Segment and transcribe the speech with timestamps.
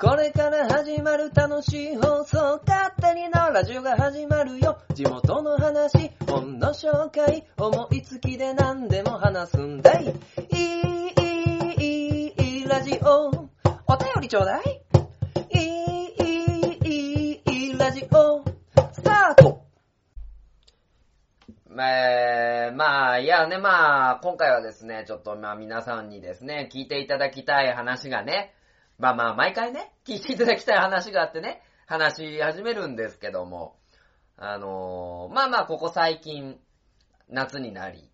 [0.00, 4.78] これから始まる楽しい放送、勝手にのラジオが始まるよ。
[4.94, 10.04] 地元の話、本の紹介、思いつきで何でも話すんだい。
[10.04, 10.10] い
[10.54, 11.24] い、
[11.80, 13.26] いい、いい、ラジオ。
[13.26, 14.82] お便りちょうだい。
[15.50, 18.44] いい、いい、いい、ラジオ。
[18.92, 19.64] スタート
[21.76, 28.54] えー、まあ、いやね、まあ、今回はですね、ちょっとまあ皆さんにですね、聞いていただきたい話がね、
[28.98, 33.76] まあまあ、毎回ね、聞いていただきたい話があってね、話し始めるんですけども、
[34.36, 36.58] あのー、まあまあ、ここ最近、
[37.28, 38.10] 夏になり、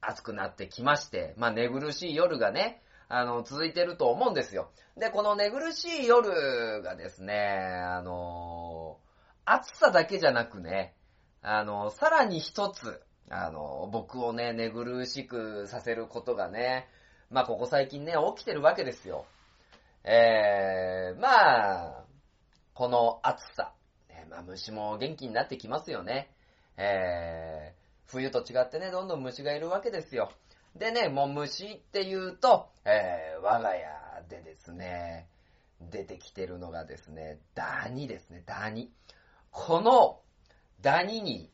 [0.00, 4.70] 暑くなってきまして、まあ寝苦しい夜がね、あの、続いてると思うんですよ。
[4.96, 7.34] で、この寝苦しい夜がですね、
[7.84, 10.94] あのー、暑さだけじゃなくね、
[11.42, 16.88] あの、さらに一つ、あの、僕をね、寝苦しくさせることがね、
[17.28, 19.26] まあ、ここ最近ね、起きてるわけですよ。
[20.04, 22.04] えー、まあ、
[22.74, 23.72] この暑さ、
[24.08, 26.34] えまあ、虫も元気になってきますよね。
[26.76, 30.32] えー、冬と違ってね、どんどん虫がいるわけですよ。
[30.74, 33.84] でね、もう虫って言うと、えー、我が家
[34.28, 35.28] でですね、
[35.80, 38.90] 出てきてるのがですね、ダニですね、ダニ。
[39.50, 40.20] この
[40.80, 41.50] ダニに、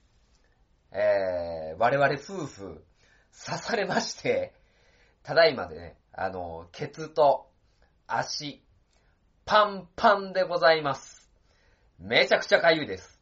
[0.93, 2.85] えー、我々夫婦
[3.47, 4.55] 刺されまして、
[5.23, 7.48] ただいまでね、あの、ケツと
[8.11, 8.62] 足、
[9.45, 11.31] パンパンでございます。
[11.98, 13.20] めちゃくちゃかゆいです。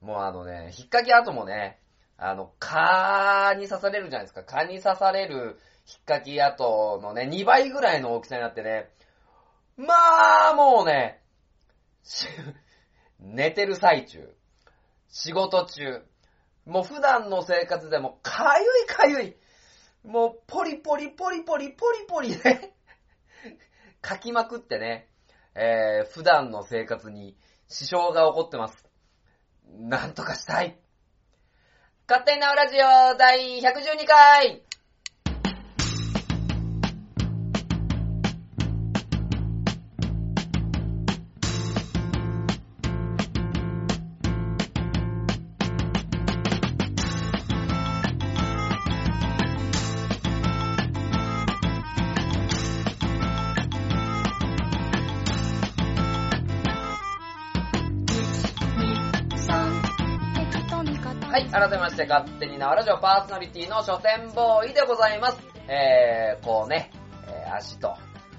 [0.00, 1.78] もうあのね、引っ掛け跡もね、
[2.18, 4.42] あの、蚊に刺されるじゃないですか。
[4.42, 5.54] 蚊に刺される引っ
[6.04, 8.90] 掛け跡のね、2倍ぐらいの大きさになってね、
[9.76, 11.22] まあ、もうね、
[13.20, 14.34] 寝てる最中、
[15.10, 16.02] 仕事中、
[16.66, 19.36] もう普段の生活でもかゆいかゆい、
[20.04, 22.71] もうポリポリポリポリポリポリね
[24.06, 25.08] 書きまくってね、
[25.54, 27.36] えー、普段の生活に
[27.68, 28.86] 支障が起こってます。
[29.78, 30.78] なんとかしたい。
[32.08, 34.62] 勝手になラジオ第112回
[62.42, 65.38] 手に縄ラジオパーソナリティの書店ボーイでございます。
[65.68, 66.90] えー、こうね、
[67.28, 67.96] えー、足と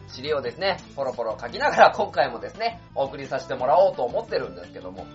[0.10, 5.06] 尻をですね、ポロポロ書きながら 今回もですね、お送りさせてもらおうと思ってるんですけども。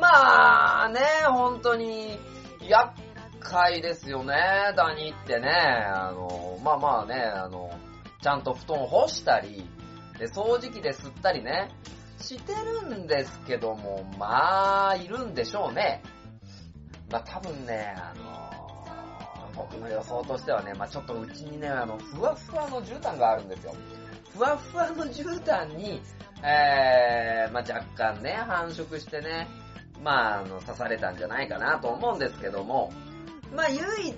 [0.00, 2.18] まあね、本当に、
[2.60, 2.94] 厄
[3.38, 4.34] 介ですよね、
[4.76, 5.48] ダニってね。
[5.48, 7.70] あの、まあまあね、あの、
[8.20, 9.64] ちゃんと布団干したり、
[10.18, 11.68] で、掃除機で吸ったりね、
[12.18, 16.02] してるんですけども、まあ、いるんでしょうね。
[17.14, 23.74] まあ多分ね、あのー、僕の予想としてはね、まあちょっとうちにね、あの、ふわふわの絨毯があるんですよ。
[24.32, 26.02] ふわふわの絨毯に、
[26.42, 29.46] えー、まあ若干ね、繁殖してね、
[30.02, 32.92] まあ、あの、刺されたんじゃないかなと思うんですけども、
[33.54, 34.16] まあ唯一、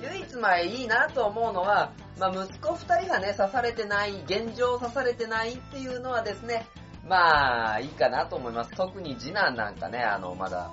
[0.00, 6.64] 唯一まあいいなと思うのは、まあ息子二人がね、刺されてない、現状刺されてないっていうのはですね、
[7.08, 8.70] まあいいかなと思います。
[8.76, 10.70] 特に次男なんかね、あの、まだ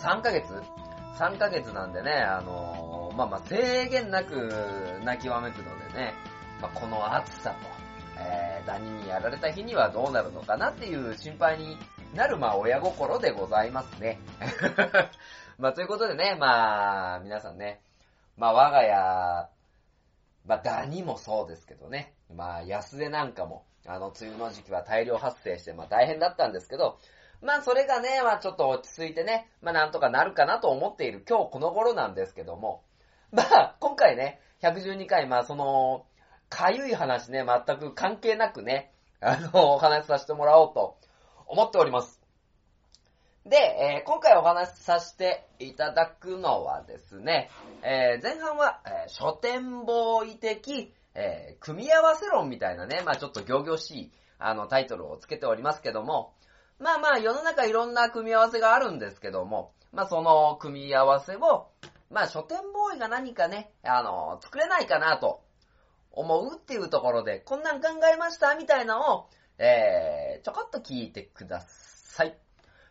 [0.00, 0.62] 3ヶ月
[1.18, 6.14] ?3 ヶ月なんでね、あのー、まあまあ制限なく泣きわめくのでね、
[6.60, 7.56] まあ、この暑さと、
[8.18, 11.76] えー、ダニにやられた日にはどうなるのかなっていう心配に
[12.14, 14.18] なる、まあ親心でございますね。
[15.58, 17.80] まあということでね、まあ皆さんね、
[18.36, 19.48] まあ我が家、
[20.46, 26.98] まあダニもそうですけどね、まあ安手なんかも、あの梅雨の時期は大量発生して、まあ大変だったんですけど、
[27.42, 32.82] まあそれがね、まあちょっと落ち着いてね、まあなんとかなるかなと思っている今日この頃なんですけども、
[33.32, 36.06] まあ今回ね、112回、まあその、
[36.48, 40.96] かゆい話ね、全く関係なくね、あの、お話しさせてもらおうと
[41.46, 42.20] 思っております。
[43.44, 47.48] で、えー、今回お話しさせていただくのはですね、
[47.82, 56.34] えー、前半は、えー、書店ボーイ的、え組み合わせ論みたいなね、まあちょっと行々しい、あの、タイトルをつけておりますけども、
[56.78, 61.68] まあまあ世の中いろんな組み合わせがあるんですけども、まあその組み合わせを、
[62.10, 65.42] まあ書店ボーイが何かね、あの、作れないかなと
[66.12, 69.28] 思うっていうところで、こんなん考えましたみたいなのを、
[69.58, 72.36] えー、ちょこっと聞いてください。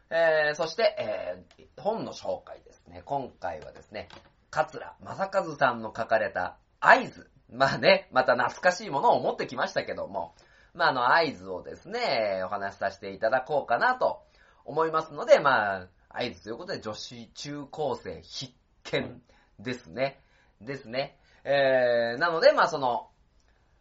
[0.09, 3.01] えー、そして、えー、本の紹介ですね。
[3.05, 4.09] 今回はですね、
[4.49, 7.29] 桂正和さんの書かれた合図。
[7.51, 10.33] まあね、また懐かしいものを持ってきましたけども、
[10.75, 14.21] まあ、あの、合図をですね、お話しさせていただこうかなと
[14.65, 19.21] 思いますので、まあ、合図ということで女子中高生必見
[19.59, 20.21] ですね。
[20.61, 21.17] ですね。
[21.43, 23.09] えー、なので、まあ、その、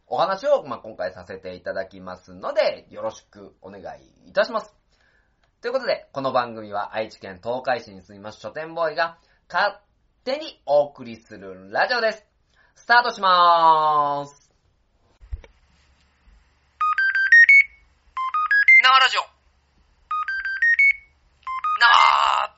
[0.06, 4.74] お話を、まあ、今回させていただきますので、よろしくお願いいたします。
[5.62, 9.18] ということで、この番組は愛知県東海市に住みます書店ボーイが
[9.50, 9.78] 勝
[10.24, 12.26] 手にお送りするラジオです。
[12.74, 14.43] スタートしまーす。
[18.84, 19.22] 生ラジオ。
[21.80, 22.54] 生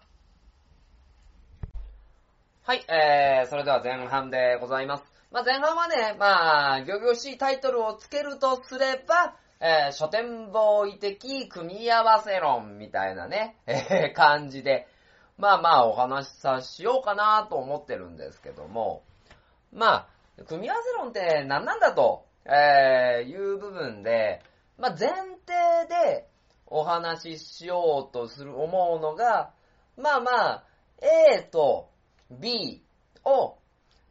[2.64, 5.04] はい、えー、それでは前半でございます。
[5.30, 14.88] まあ、前半はね、まあ、行々しいタイトルをつけるとすれば、えー、書店ボーイ的組み合わせ論みたいなね、 えー、感じで、
[15.38, 19.04] まあまあお話しさしようかなと思ってるんですけども、
[19.72, 20.08] ま
[20.40, 24.42] あ、組み合わせ論って何なんだと、えー、いう部分で、
[24.78, 26.28] まあ前提で
[26.66, 29.52] お話ししようとする、思うのが、
[29.96, 30.64] まあまあ、
[31.32, 31.90] A と
[32.30, 32.82] B
[33.24, 33.56] を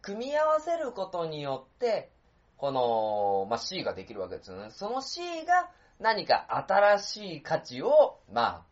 [0.02, 2.12] 組み合わせることによって、
[2.58, 4.70] この、まあ、C ができるわけですよね。
[4.72, 5.70] その C が
[6.00, 8.64] 何か新しい価値を、まあ、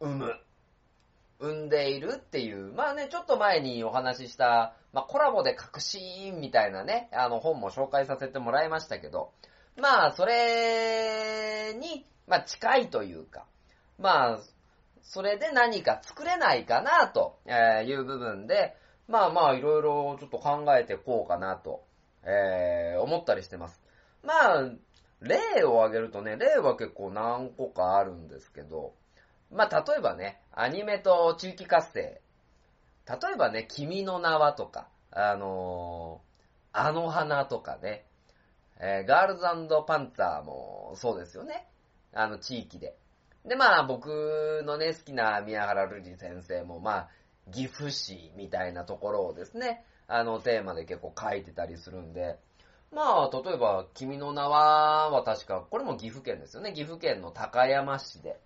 [0.00, 0.34] 生む。
[1.40, 9.32] 生んでいるっていう、まあね、ちょっと前にお話しした、まあコラボで革新みたいなね、あの本も紹介させてもらいましたけど、
[9.76, 13.46] まあそれに、まあ近いというか、
[13.98, 14.40] まあ、
[15.02, 17.38] それで何か作れないかなと
[17.86, 18.76] いう部分で、
[19.08, 21.84] まあまあいろいろちょっと考えてこうかなと
[22.26, 23.80] えー、思ったりしてます。
[24.22, 24.70] まあ、
[25.20, 28.94] 例を挙げるとね、例は結構何個かあるんですけど、
[29.52, 32.20] まあ、例えばね、アニメと地域活性。
[33.06, 38.06] 例えばね、君の名はとか、あのー、あの花とかね、
[38.80, 39.42] えー、ガールズ
[39.86, 41.66] パンツァーもそうですよね。
[42.12, 42.96] あの地域で。
[43.44, 47.08] で、まあ僕のね、好きな宮原瑠璃先生も、まあ、
[47.52, 52.38] 岐阜市みたいなところをですね、あの、テーマで結構書いてたりするんで、
[52.90, 56.72] まあ、例えば、君の名は、は確か、これも岐阜県ですよね。
[56.72, 58.40] 岐阜県の高山市で。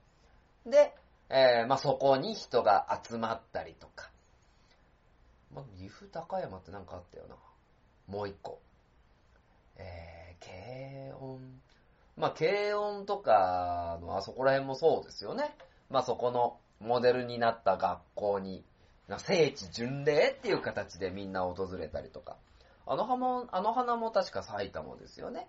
[0.66, 0.94] で、
[1.28, 4.10] えー、まあそこに人が集まったりとか。
[5.54, 7.36] まあ、岐阜高山ってなんかあったよな。
[8.06, 8.60] もう一個。
[9.76, 11.40] えー、軽音。
[12.17, 15.55] まあ、軽音とかのあそこら辺もそうですよね。
[15.90, 18.64] まあそこのモデルになった学校に
[19.19, 22.37] 聖地巡礼っていう形でみんな訪れたりとか。
[22.87, 25.46] あの花も、あの花も確か埼玉ですよね。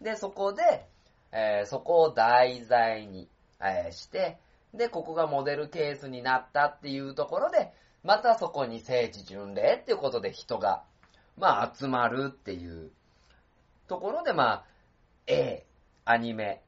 [0.00, 0.88] で、そこで、
[1.30, 3.28] えー、そこを題材に、
[3.60, 4.38] えー、して、
[4.72, 7.72] で、ここがモデルケースになったっていうところで、
[8.02, 10.82] またそこに聖地巡礼っていうことで人が、
[11.36, 12.90] まあ集まるっていう
[13.88, 14.64] ところで、まあ、
[15.26, 15.64] A、
[16.04, 16.62] アニメ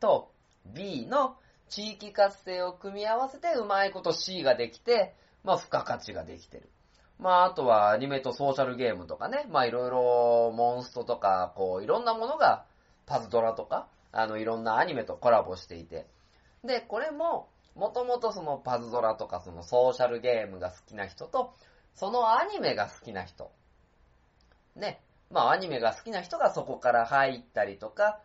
[0.00, 0.30] と
[0.66, 1.36] B の
[1.68, 6.68] 地域活性を組み合わせてうまいこと C ができて、まあ、付加価値ができてる。
[7.18, 12.64] まあ、あとはアニメとソーシャルゲームとかね、まあ、いろいろモンストとか、こう、いろんなものが、
[13.06, 16.06] パズドラとか、あの、いろんなアニメとコラボしていて。
[16.64, 21.54] で、これも、もともとそのパズドラとかそのソーシャルゲームが好きな人と、
[21.94, 23.50] そのアニメが好きな人。
[24.76, 25.00] ね。
[25.30, 28.20] まあ、アニメが好きな人がそこから入ったりとか、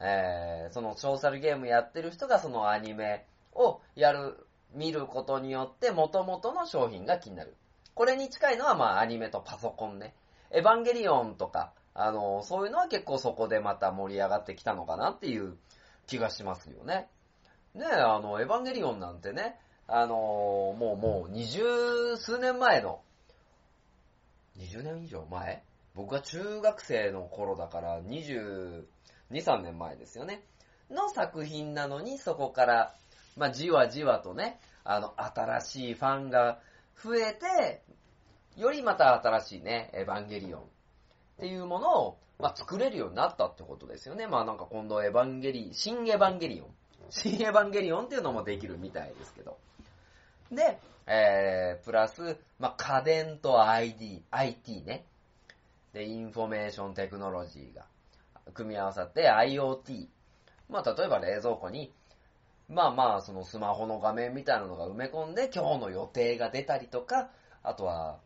[0.00, 7.56] えー、そのソーシャルゲームやってる人がそのアニメをやる見ることによって元々の商品が気になる。
[7.94, 10.14] これに近いのはまあアニメとパソコンね。
[10.50, 15.56] エヴァンゲリオンとか、あの、そういうのは結構そこでまた盛り上がってきたのかなっていう
[16.06, 17.08] 気がしますよね。
[17.74, 23.02] ねえあの、エヴァンゲリオンなんてね、あの、もうもう二十数年前の、
[24.56, 25.62] 20年以上前
[25.94, 28.84] 僕が中学生の頃だから22、
[29.30, 30.44] 3年前ですよね。
[30.90, 32.94] の作品なのにそこから
[33.36, 36.60] まあ、じわじわとね、あの、新しいファンが
[37.02, 37.82] 増えて、
[38.56, 40.64] よりまた新しいね、エヴァンゲリオンっ
[41.40, 44.26] ていうものを、まあ、作れるようになったってことですよね。
[44.26, 46.68] まあなんか今度エヴァンゲリ、新エヴァンゲリオン。
[47.10, 49.58] 新エヴァンゲリオンっていうのもできるみたいですけど。
[50.50, 55.04] で、えー、プラス、まあ、家電と ID、IT ね。
[55.92, 57.86] で、 information technology が
[58.54, 60.08] 組み合わさって IoT。
[60.68, 61.92] まあ、例えば冷蔵庫に
[62.70, 67.30] まあまあ、そのスマホの画面みたいなのが埋め込んで、今日の予定が出たりとか、
[67.64, 68.20] あとは、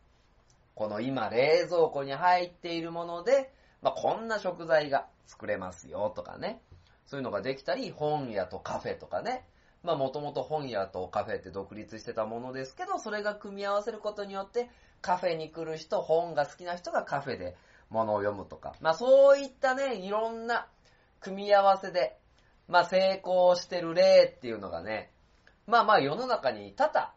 [0.75, 6.61] この今冷蔵庫に入っているもので、まあこんな食材が作れますよとかね。
[7.07, 9.45] そういうのができたり、本屋とカフェとかね。
[9.85, 14.69] まあもともと本屋とカフェって独立してたものですけど、それが組み合わせることによって、
[15.01, 17.55] カフェに来る人、本が好きな人がカフェで
[17.91, 18.73] 物を読むとか。
[18.81, 20.67] まあそういったね、いろんな
[21.19, 22.17] 組み合わせで、
[22.67, 25.11] まあ成功してる例っていうのがね、
[25.67, 27.13] まあまあ世の中に多々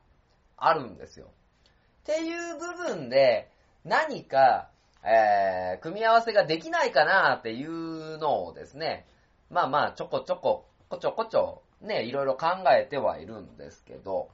[0.59, 1.29] あるんですよ。
[1.29, 3.51] っていう部分で
[3.85, 4.69] 何か、
[5.03, 9.07] えー、組み合わせができないかなっていうのをですね、
[9.51, 14.31] まあまあちょこちょこ、こちょこちょ、ね、いろいろ考えてはいるんですけど、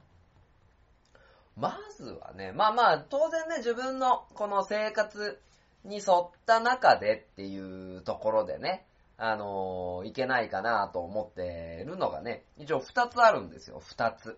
[1.55, 5.39] まずはね、まあまあ当然ね、自分のこの生活
[5.83, 8.85] に沿った中でっていうところでね、
[9.17, 14.37] あのー、いけないかなと思ってるのがね、一応二つあるんですよ、二つ。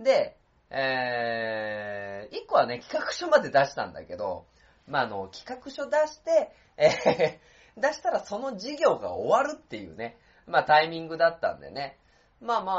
[0.00, 0.36] で、
[0.70, 4.46] えー、一個はね、企画書まで出したんだけど、
[4.88, 11.98] まあ、あの、企画書出して、えー、出したらその事業が終わるっていうね、まあ、タイミングだったんでね、
[12.40, 12.72] まあま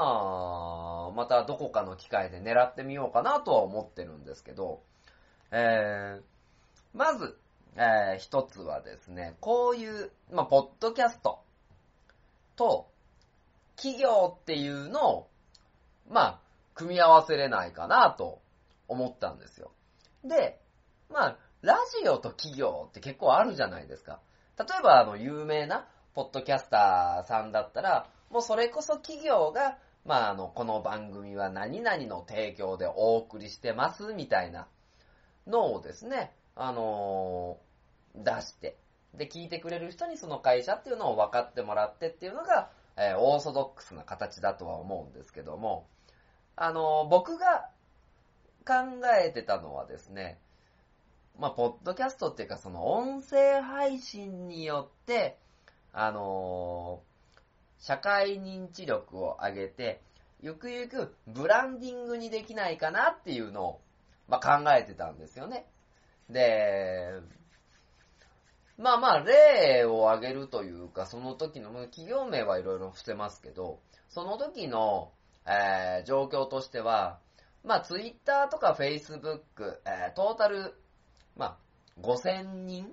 [1.09, 4.81] あ、またどこかの機会で狙ってみようかなとは思ってるんですけど、
[5.51, 6.21] えー、
[6.93, 7.37] まず、
[7.75, 11.39] えー、一つはですね、こういう、まあ、ポッドキャスト
[12.55, 12.87] と、
[13.75, 15.29] 企業っていうのを、
[16.09, 16.39] まあ、
[16.75, 18.41] 組み合わせれないかなと
[18.87, 19.71] 思ったんですよ。
[20.23, 20.59] で、
[21.09, 24.19] まあ、ラジオと企業って結構あるじゃないですか。
[24.57, 34.67] 例えば、あの、有名なポッドキャスターさんだったら、もうそれこそ企業が、まあ、あの、この番組は何々の提供でお送りしてます、みたいな
[35.47, 38.77] のをですね、あのー、出して、
[39.15, 45.87] で、聞いてくれる人にその会社っていうのを分かってもらってっていうのが、えー、オーソドックスな形だとは思うんですけども、
[46.55, 47.69] あのー、僕が
[48.65, 50.39] 考えてたのはですね、
[51.39, 55.39] まあ、ポッドキャストっていうか、その音声配信によって、
[55.93, 60.01] あのー、社会認知力を上げて、
[60.41, 63.81] ゆくゆくブランディングにできないかなっていうのを、
[64.27, 65.65] まあ、考えてたんですよね。
[66.29, 67.21] で、
[68.77, 75.11] まあまあ、例を挙げるというか、その時の、企業名はいろいろ伏せますけど、その時の、
[75.45, 77.19] えー、状況としては、
[77.63, 80.73] まあ、ツイッターとかフェイスブック、えー、トータル、
[81.37, 81.57] まあ、
[82.01, 82.91] 5000人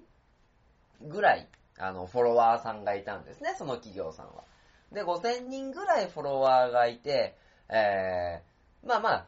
[1.03, 1.49] ぐらい、
[1.81, 4.45] あの、フォロワーさんがいたんですね、その企業さんは。
[4.93, 7.37] で、5000人ぐらいフォロワーがいて、
[7.69, 9.27] えー、まあまあ、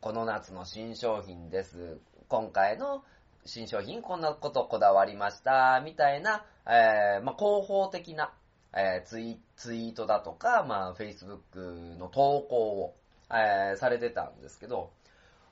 [0.00, 2.00] この夏の新商品です。
[2.28, 3.04] 今回の
[3.44, 8.32] 新商品こんなことこだわりました、みたいな、えー、まあ、広報的な、
[8.74, 12.96] えー、ツイツイートだとか、まあ、Facebook の投稿を、
[13.30, 14.90] えー、されてたんですけど、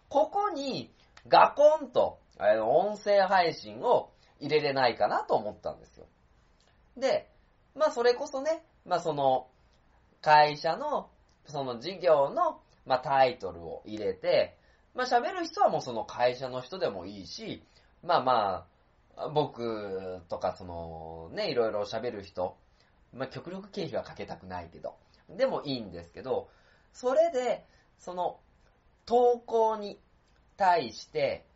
[0.09, 0.93] ここに
[1.29, 6.07] ガコンと、えー、音声配信を入れれないかなと思ったんですよ。
[7.01, 7.31] で、
[7.75, 9.49] まあ、それこそね、まあ、その、
[10.23, 11.11] 会社の、
[11.47, 14.57] その事業の、まあ、タイトルを入れて、
[14.95, 17.63] まあ、喋る人はもうその会社の人でもいいし、
[18.03, 18.67] まあま
[19.17, 22.57] あ、僕とかその、ね、いろいろ喋る人、
[23.13, 24.97] まあ極力経費はかけたくないけど、
[25.29, 26.49] でもいいんですけど、
[26.93, 27.65] それで、
[27.99, 28.41] その、
[29.07, 30.01] 投稿に
[30.57, 31.47] 対して、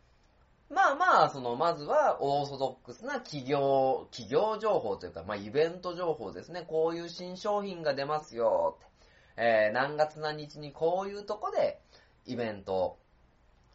[0.69, 6.63] まあまあ、その、まずは、オーソドックスな企業、企業情報というか、まあ、イベント情報ですね。
[6.63, 8.95] こういう新商品が出ますよ、って。
[9.37, 11.79] えー、何月何日にこういうとこで、
[12.25, 12.97] イベント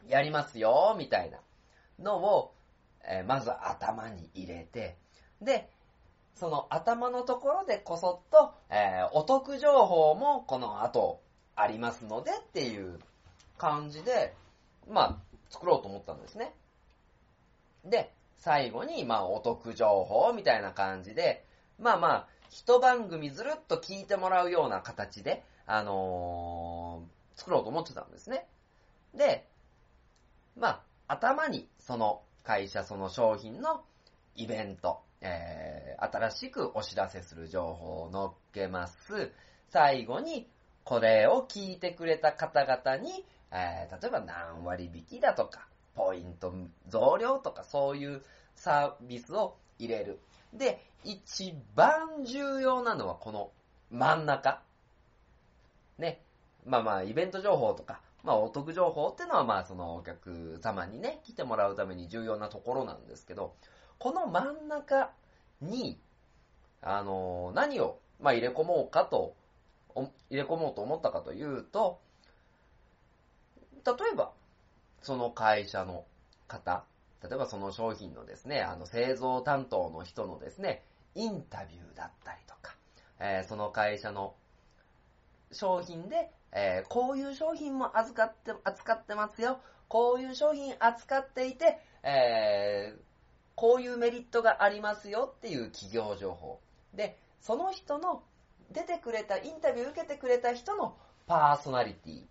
[0.09, 1.39] やりますよ、みたいな
[2.01, 2.55] のを、
[3.05, 4.97] えー、まず頭に入れて、
[5.41, 5.71] で、
[6.35, 11.21] その頭のところでこそっと、えー、お得情報もこの後
[11.55, 12.99] ありますのでっていう
[13.59, 14.35] 感じで、
[14.89, 15.19] まあ、
[15.51, 16.55] 作ろうと思ったんですね。
[17.85, 21.45] で、最後に、まあ、お得情報みたいな感じで、
[21.79, 28.47] まあまあ、一番組ずるっと聞いてもらうような形で、あのー、作ろうと思ってたんですね。
[29.15, 29.47] で、
[30.57, 30.83] まあ、
[31.15, 33.83] 頭にその会社その商品の
[34.37, 39.33] イベント、えー、新しくお知らせする情報を載っけます。
[39.71, 40.49] 最後に、
[40.85, 46.55] これを聞いてくれた方々に、えー、例えば何割引きだとか、ポイント
[46.89, 48.23] 増量とかそういう
[48.55, 50.21] サービスを入れる。
[50.53, 53.51] で、一番重要なのはこの
[53.91, 54.63] 真ん中。
[55.99, 56.23] ね。
[56.67, 63.55] まあまあ、イベント情報とか、まあ、お得情報っていうのは、まあ、そのお客様にね、来てもらうために重要なところなんですけど、
[63.99, 65.11] この真ん中
[65.61, 65.99] に、
[66.83, 69.35] あの、何を、まあ、入れ込もうかと、
[69.95, 72.01] 入れ込もうと思ったかというと、
[73.85, 74.33] 例えば、
[75.03, 76.05] その会社の
[76.49, 76.85] 方、
[77.23, 80.83] 例えばその商品のですね、あの製造担当の人のですね、
[81.15, 82.77] インタビューだったりとか、
[83.19, 84.35] えー、その会社の
[85.53, 89.61] 商品でえー、こういう商品も扱って、扱ってますよ。
[89.89, 93.01] こういう商品扱っていて、えー、
[93.55, 96.61] こういうメリットがありますよっていう企業情報。
[96.95, 98.23] で、その人の
[98.73, 102.23] 出てくれた、インタビュー受けてくれた人のパーソナリティ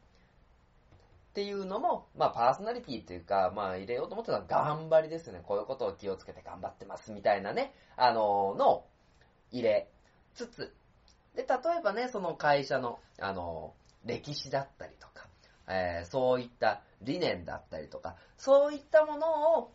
[1.29, 5.41] っていうのも、まあパーソナリティっていうか、まあ入れようと思ってたのは頑張りですね。
[5.43, 8.83] こういうことを気をつけて頑張ってますみたいなね、あのの
[9.51, 9.89] 入れ
[10.35, 10.73] つつ、
[11.35, 13.73] で、例えばね、その会社の、あの
[14.05, 15.27] 歴史だったりとか、
[15.67, 19.71] えー、そういった理念だったりとか、そういったものを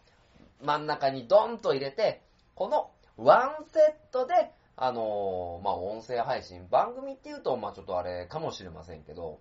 [0.63, 2.23] 真ん中にドンと入れて、
[2.55, 9.39] このワンセットで、あの、まあ、音声配信、番組っていうと、まあ、ちょっとあれかもしれませんけど、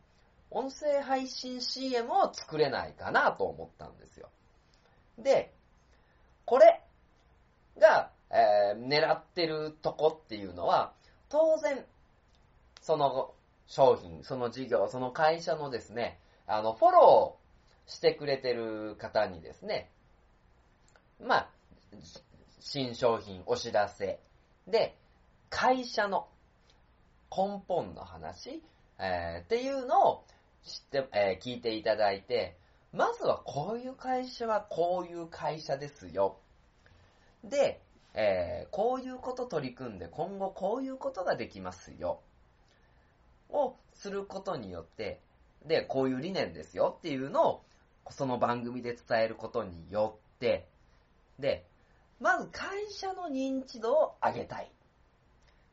[0.53, 4.29] 音声配信 CM を作れないかなと思ったんですよ。
[5.17, 5.51] で、
[6.45, 6.83] これ
[7.79, 10.93] が、えー、狙ってるとこっていうのは、
[11.29, 11.83] 当然、
[12.81, 13.33] その
[13.65, 19.89] 商品、その事業、その会社のですね、あの、フォローしてくれてる方にですね、
[21.19, 21.49] まあ、
[22.59, 24.19] 新商品お知らせ
[24.67, 24.95] で、
[25.49, 26.27] 会社の
[27.35, 28.61] 根本の話、
[28.99, 30.25] えー、っていうのを
[30.65, 32.55] 知って、えー、聞いていただいて、
[32.93, 36.37] まずはこういう会社はこういう会社ですよ。
[37.43, 37.81] で、
[38.13, 42.19] えー、こういうこと取り組んで今後こういうことができますよ。
[43.49, 45.19] をすることによって、
[45.65, 47.63] で、こういう理念ですよっていうのを、
[48.09, 50.67] その番組で伝えることによって、
[51.39, 51.65] で、
[52.19, 54.71] まず会社の認知度を上げたい。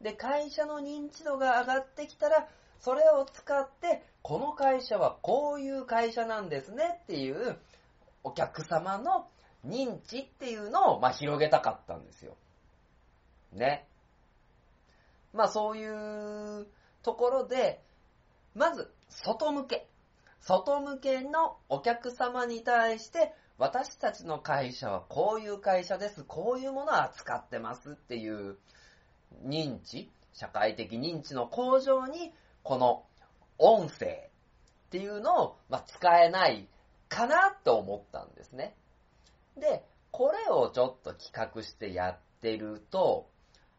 [0.01, 2.49] で、会社の認知度が上がってきたら、
[2.81, 7.59] それを使って、この会社はこういう会社なんですねっていう、
[8.23, 9.27] お客様の
[9.67, 12.37] 認知っていうのを、まあ、広げたかったんですよ。
[13.53, 13.87] ね。
[15.33, 16.67] まあ、そういう
[17.03, 17.83] ところで、
[18.55, 19.87] まず、外向け。
[20.41, 28.57] 外向けのお客様に対して、私たちの会社はこういう会社です、こういうものを扱ってますっていう
[29.45, 33.05] 認知、社会的認知の向上に、この
[33.59, 34.31] 音声
[34.87, 36.69] っていうのを、まあ、使えない
[37.09, 38.75] かなと思ったんですね。
[39.57, 43.29] で、これをちょっと企画してやってると、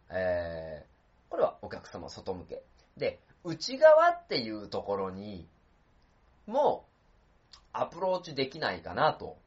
[0.10, 2.63] えー、これはお客様外向け。
[2.97, 5.47] で、内側っていうところに
[6.45, 6.86] も
[7.73, 9.38] アプローチできないかなと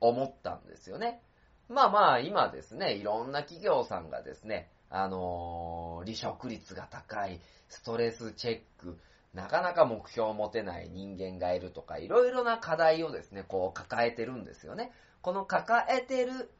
[0.00, 1.22] 思ったんですよね。
[1.68, 8.98] まあまあ今ですね、いろんな企業さんがですね、あのー、離職率が高い、ストレスチェック、
[9.32, 14.92] なかなか目標を持てない人間がいるとか、いろいろな課題をですね、こう抱えてるんですよね。
[15.22, 16.50] この抱えてる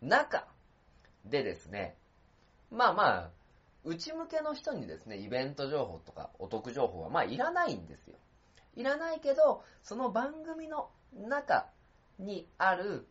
[0.00, 0.46] 中
[1.24, 1.96] でですね、
[2.70, 3.30] まあまあ、
[3.84, 8.16] 内向けの人にですね、イベント情報とかお得情報はまあいらないんですよ。
[8.76, 11.66] いらないけど、その番組の中
[12.18, 13.08] にある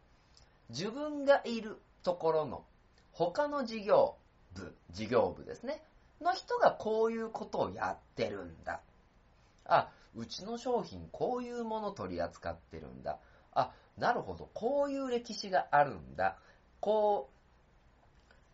[0.69, 2.63] 自分がいるところの
[3.11, 4.15] 他の事業
[4.53, 5.83] 部、事業部ですね、
[6.21, 8.81] の人がこういうことをやってるんだ。
[9.65, 13.19] あ、うちの商品こういうもの取り扱ってるんだ。
[13.53, 16.37] あ、なるほど、こういう歴史があるんだ。
[16.79, 17.29] こ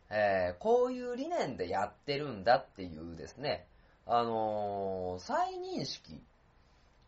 [0.10, 3.68] う、えー、こういう理念でやってるんだっていうですね、
[4.06, 6.22] あのー、再認識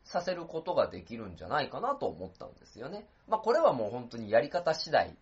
[0.04, 3.08] させることができるんじゃないかなと思ったんですよね。
[3.28, 5.15] まあ、これはもう本当にやり方次第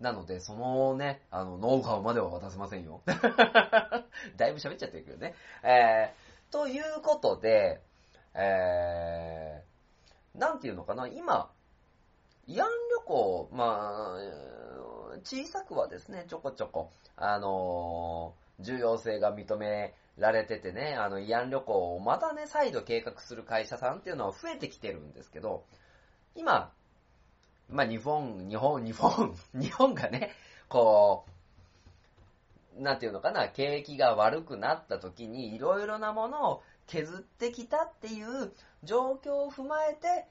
[0.00, 3.02] なので、そのね、あの、ノウハウまでは渡せませんよ。
[4.36, 5.34] だいぶ喋っちゃってるけどね。
[5.62, 7.80] えー、ということで、
[8.34, 11.50] えー、なんていうのかな、今、
[12.46, 25.64] 慰安旅行、まあ、小さくはですね、ちょこちょこ、あのー、重要性が認められててね、あの、慰安旅行をまたね、再度計画する会社さんっていうのは増えてきてるんですけど、
[26.36, 26.72] 今、
[27.68, 30.32] まあ、日本、日本、日本、 日本がね、
[30.68, 31.24] こ
[32.76, 38.52] う、なんていうのかな、景気が悪くなった時に、いろいろなものを削ってきたっていう
[38.84, 40.26] 状況を踏まえて、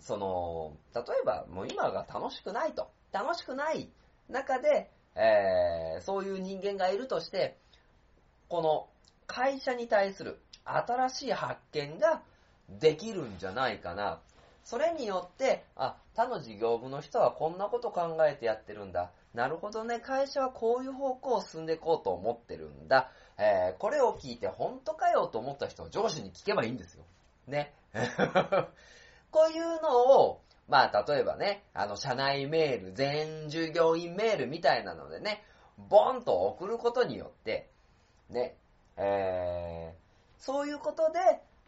[0.00, 2.90] その、例えばもう今が楽しくないと。
[3.12, 3.90] 楽しくない
[4.28, 7.58] 中で、えー、そういう人間がいるとして、
[8.48, 8.88] この
[9.26, 12.22] 会社に対する新しい発見が
[12.68, 14.20] できるんじゃないかな。
[14.68, 19.12] それによって、あ、他の事業部の人はこんなこと考えてやってるんだ。
[19.32, 23.10] なるほどね、会社はこういう方向を進んでいこうと思ってるんだ。
[23.38, 27.04] えー、これを聞いて本当かよと思った人は上司に聞けばいいんですよ。
[27.46, 27.72] ね。
[29.32, 35.44] こういうのを、まあ、例えばね、あの、社内メール、全従業員メールみたいなのでね、
[35.78, 37.70] ボンと送ることによって、
[38.28, 38.54] ね、
[38.98, 41.20] えー、そういうことで、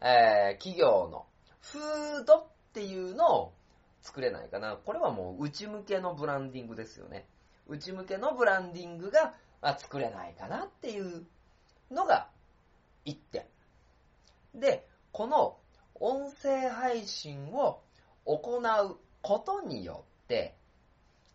[0.02, 1.24] えー、企業の
[1.62, 3.52] フードっっていうのを
[4.02, 4.76] 作れないかな。
[4.76, 7.26] これはもう内向けのブランディングですよね。
[7.68, 9.35] 内向けのブランディングが、
[9.78, 11.26] 作れないかなっていう
[11.90, 12.28] のが
[13.04, 13.44] 1点。
[14.54, 15.59] で、この
[15.96, 17.83] 音声配信を
[18.24, 20.54] 行うことによって、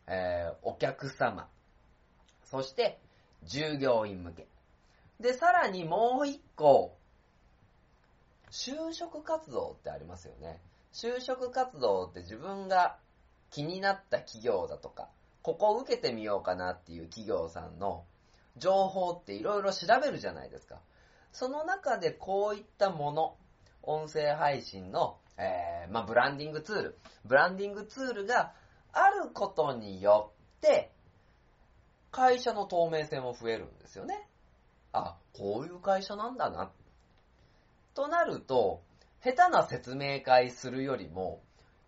[0.08, 1.48] えーお客様、
[2.43, 3.00] そして
[3.43, 4.48] 従業員向け。
[5.19, 6.98] で、さらにもう一個、
[8.50, 10.60] 就職活動ってありますよね。
[10.95, 12.95] 就職活動って自分が
[13.51, 15.10] 気になった企業だとか、
[15.41, 18.05] ここを受けてみようかなっていう企業さんの
[18.55, 20.79] 情報っていろいろ調べるじゃないですか。
[21.34, 23.36] その中でこういったもの、
[23.84, 28.53] 音声配信の、えーまあ、ブランディングツール、ブランディングツールが
[28.93, 30.93] あることによって、
[32.10, 34.29] 会社の透明性も増えるんですよね。
[34.93, 36.71] あ、こういう会社なんだな。
[37.93, 38.81] となると、
[39.26, 41.42] 下手な説明会するよりも、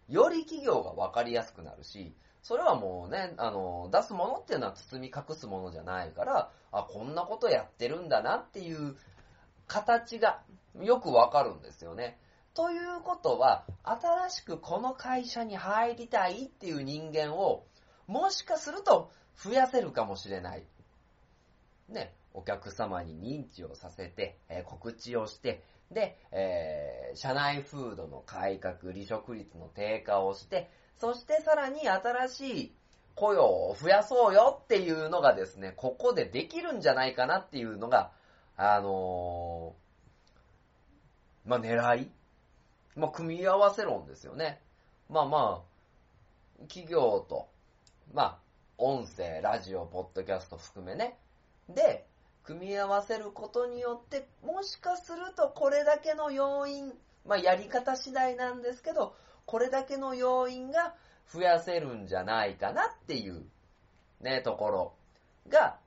[0.09, 8.95] より企業がわかりやすくなるし、それはもうね、あの、出すものっていうのは包み隠すものじゃないから、あ、こんなことやってるんだなっていう
[9.67, 10.41] 形が
[10.81, 12.19] よくわかるんですよね。
[12.55, 17.67] ということは、新しくこの会社に入りたいっていう人間を、
[18.07, 20.65] もしかすると増やせるかもしれない。
[21.87, 32.75] ね、お客様に認知をさせて、えー告知をして、で、えー社内風土の改革、離職率の低下をして、そしてさらに新しい
[33.15, 38.11] 雇用を増やそうよっていうのがですね、ここでできるんじゃないかなっていうのが、
[38.55, 42.11] あのーまあ、狙い
[42.97, 44.59] まあ、組み合わせ論ですよね。
[45.07, 47.47] まあまあ、企業と、
[48.11, 48.37] まあ、
[48.79, 51.15] 音声、ラジオ、ポッドキャスト含めね。
[51.69, 52.07] で、
[52.47, 56.93] 組み合わせることによって、もしかするとこれだけの要因、
[57.25, 59.13] まあやり方次第なんですけど、
[59.45, 60.95] これだけの要因が
[61.29, 63.43] 増やせるんじゃないかなっていう、
[64.21, 64.93] ね、ところ
[65.49, 65.77] が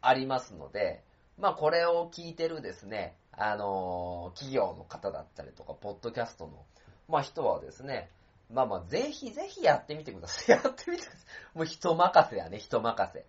[0.00, 1.04] ありますので、
[1.38, 6.64] まあこれを聞いてるですね、あのー企業の方だったりとか、ポッドキャストの、
[7.06, 8.08] まあ人はですね、
[8.50, 10.56] まあまあぜひぜひやってみてください。
[10.56, 11.18] やってみてくださ
[11.54, 11.58] い。
[11.58, 13.26] もう人任せやね、人任せ。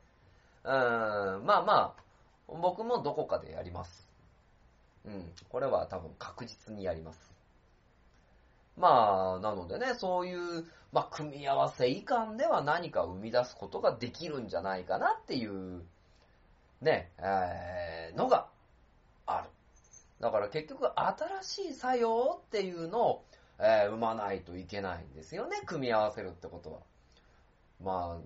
[0.64, 2.09] うーん、まあまあ、
[2.62, 4.08] 僕もどこかでやります。
[5.06, 7.30] うん、これは多分確実にやります。
[8.78, 15.84] まあ、なのでね、そういう、まあ、組み合わせ以下では何か生み出すことができるんじゃないかなっていう、
[16.82, 18.48] ね、えーのが
[19.26, 19.50] ある。
[20.22, 23.26] だから結局、新しい作用っていうのを、
[23.60, 26.80] えー生まないといけないんですよね、組み合わせるってことは。
[27.84, 28.18] ま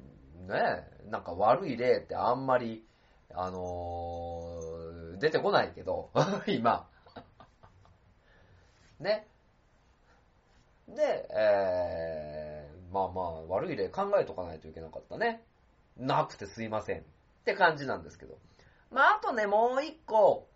[0.48, 2.86] あ、ね、なんか悪い例ってあんまり、
[3.36, 4.84] あのー
[5.20, 6.12] 出てこないけど、
[6.48, 6.90] 今。
[9.00, 9.28] ね。
[10.88, 15.44] で、えー、まあまあ、悪い例考えとかないといけなかったね。
[15.96, 17.02] なくてすいません。
[17.02, 17.04] っ
[17.46, 18.38] て感じなんですけど。
[18.92, 20.48] まあ、あとね、もう一個、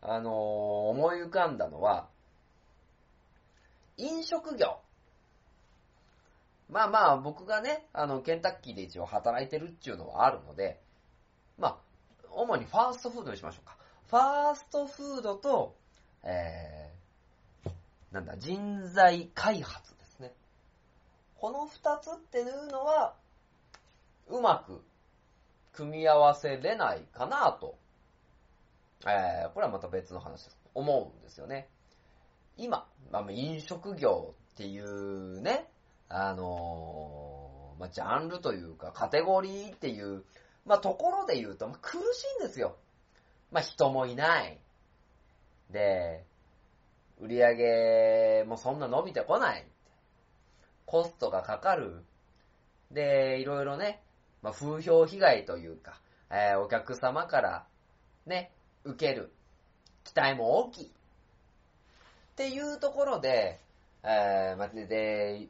[0.00, 2.08] あのー思い浮かんだのは、
[3.96, 4.78] 飲食業。
[6.68, 10.80] まあまあ、僕がね、あの、ケンタッキーで一応働いてるっていうのはあるので、
[11.58, 11.76] まあ、
[12.30, 13.76] 主にファーストフードにしましょうか。
[14.08, 15.74] ファーストフードと、
[16.22, 17.70] えー、
[18.12, 20.32] なんだ、人材開発ですね。
[21.36, 23.14] この二つっていうのは、
[24.28, 24.82] うまく
[25.72, 27.76] 組み合わせれないかなと、
[29.06, 30.58] えー、これはまた別の話です。
[30.74, 31.68] 思うんですよね。
[32.56, 35.70] 今、まあ、飲食業っていうね、
[36.08, 40.24] あのーまあ、ジャンルというか、カテゴリーっていう、
[40.66, 42.76] まあ、ところで言うと、まあ苦しいんですよ。
[43.52, 44.58] まあ、人もいない。
[45.70, 46.24] で、
[47.20, 49.64] 売り上げもそんな伸びてこない。
[50.84, 52.04] コストがかかる。
[52.90, 54.02] で、いろいろね、
[54.42, 56.00] まあ、風評被害というか、
[56.30, 57.66] えーお客様から
[58.26, 58.52] ね、
[58.84, 59.32] 受ける
[60.04, 60.86] 期待も大きい。
[60.86, 60.88] っ
[62.34, 63.60] ていうところで、
[64.02, 65.48] えーまあで、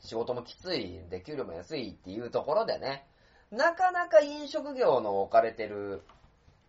[0.00, 3.06] 仕事もきつい、で、給料も安いっていうところでね、
[3.50, 6.02] なかなか飲食業の置かれてる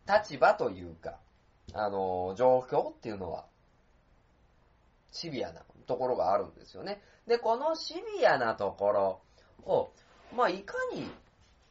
[0.07, 1.19] 立場というか、
[1.73, 3.45] あの、状況っていうのは、
[5.11, 7.01] シビアなところがあるんですよね。
[7.27, 9.21] で、このシビアなところ
[9.65, 9.91] を、
[10.35, 11.09] まあ、いかに、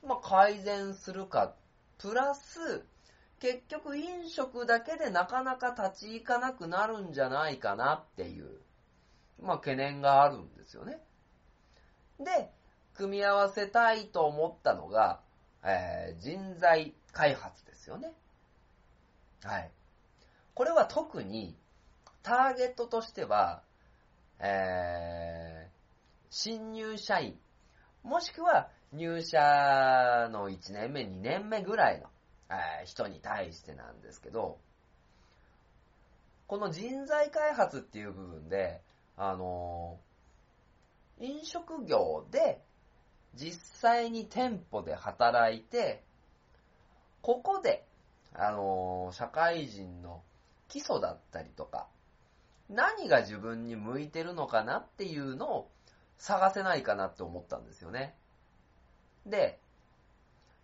[0.06, 1.54] まあ、改善するか、
[1.98, 2.84] プラス、
[3.40, 8.60] 結局飲食だけでなかなか立ち行かなくなるんじゃないかなっていう、
[9.40, 11.00] まあ、懸念があるんですよね。
[12.18, 12.50] で、
[12.98, 15.20] 組み合わせたいと思ったのが、
[15.62, 18.12] えー人材開発ですよね。
[19.44, 19.70] はい。
[20.54, 21.56] これは特に、
[22.24, 23.62] ターゲットとしては、
[24.40, 25.78] えー
[26.30, 27.38] 新入社員、
[28.02, 29.38] もしくは入社
[30.30, 32.08] の1年目、2年目ぐらいの
[32.50, 34.58] えー人に対してなんですけど、
[36.48, 38.82] この人材開発っていう部分で、
[39.16, 40.08] あのー
[41.20, 42.62] 飲食業で
[43.34, 46.02] 実際に店舗で働いて、
[47.22, 47.86] ここで、
[48.34, 50.22] あのー社会人の
[50.68, 51.86] 基礎だったりとか、
[52.68, 55.70] 何が自分に向いてるのかなっていうのを
[56.18, 58.14] 探せないかなって思ったんですよね。
[59.26, 59.58] で、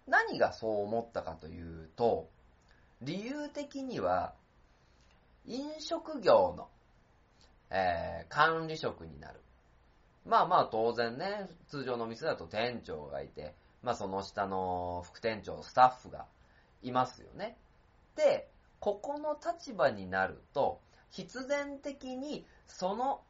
[0.06, 2.28] 何がそう思ったかというと、
[3.00, 4.34] 理由的には、
[5.46, 6.68] 飲食業の、
[7.70, 9.40] えー管理職になる。
[10.24, 16.26] まあまあ当然ね、通常の店だと店長がいて、まあその下の副店長、スタッフが
[16.82, 17.58] いますよね。
[18.16, 18.48] で、
[18.80, 23.20] ここの立場になると、必然的にその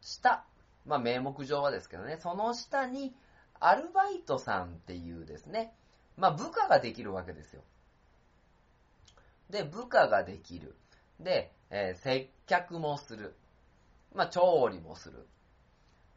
[0.00, 0.44] 下、
[0.86, 3.14] まあ名目上はですけどね、その下に
[3.58, 5.72] アルバイトさんっていうですね、
[6.18, 7.62] まあ部下ができるわけですよ。
[9.48, 10.74] で、部下ができる。
[11.18, 13.34] で、えー接客もする。
[14.14, 15.26] まあ調理もする。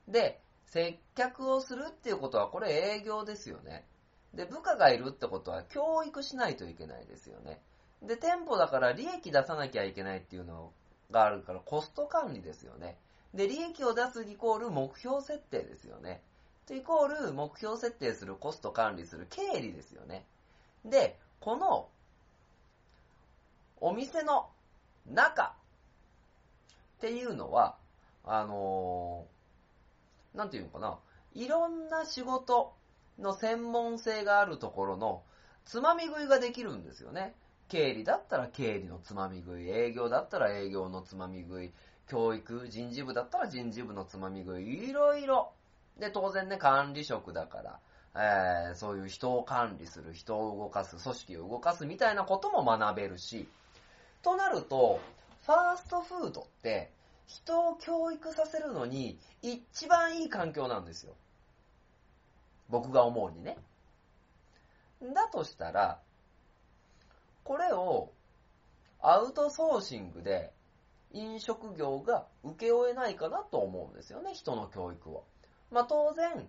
[0.07, 3.85] で、接客をするっていうことは、これ営業ですよね。
[4.33, 7.61] で、部下がいるってことは、教育しないといけないですよね。
[8.01, 10.71] で、店舗だから利益出さなきゃいけないっていうの
[11.11, 12.97] があるから、コスト管理ですよね。
[13.33, 16.21] で、利益を出すイコール目標設定ですよね。
[16.71, 20.25] イコール目標設定するコスト管理する経理ですよね。
[20.83, 21.89] で、この、
[23.79, 24.49] お店の
[25.05, 25.55] 中
[26.97, 27.77] っていうのは、
[28.23, 29.34] あのー
[30.35, 30.97] なんていうのかな、
[31.33, 32.73] いろんな仕事
[33.19, 35.23] の専門性があるところの
[35.65, 37.33] つまみ食いができるんですよね。
[37.67, 41.73] 経理だったら経理のつまみ食い、営業だったら営業のつまみ食い、
[42.07, 45.51] 教育、人事部だったら人事部のつまみ食い、いろいろ。
[45.97, 47.79] で、当然ね、管理職だから、
[48.15, 53.47] えーそういう人を管理する、人を動かす、組織を動かすみたいなことも学べるし、
[54.21, 54.99] となると、
[55.45, 56.91] ファーストフードって、
[57.27, 61.15] 人を教育させるのに一番いい環境なんですよ。
[62.69, 63.57] 僕が思うにね。
[65.13, 65.99] だとしたら、
[67.43, 68.11] これを
[69.01, 70.51] アウトソーシングで
[71.11, 75.25] 飲食業が請け負えないかなと思うんですよね、人の教育を。
[75.71, 76.47] まあ当然、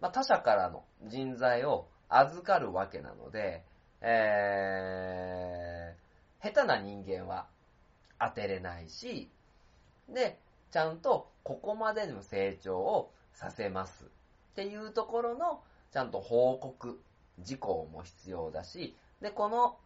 [0.00, 3.64] まあ、他者からの人材を預かるわけなので、
[4.00, 7.46] えー、下手な人間は
[8.18, 9.30] 当てれないし、
[10.08, 10.38] で、
[10.70, 14.08] ちゃんとここまでの成長をさせますっ
[14.54, 17.00] ていうところの、ちゃんと報告、
[17.38, 19.78] 事項も必要だし、で、この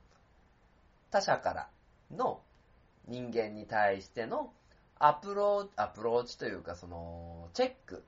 [1.11, 1.69] 他者から
[2.17, 2.41] の
[3.07, 4.53] 人間に対しての
[4.99, 8.05] アプローチ、アプローチというかその、チェック。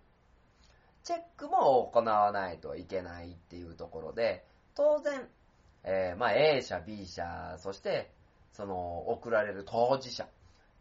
[1.03, 5.29] チェックも行わないといけないっていうところで、当然、
[5.83, 8.11] えーまあ A 社、B 社、そして、
[8.53, 10.27] その、送られる当事者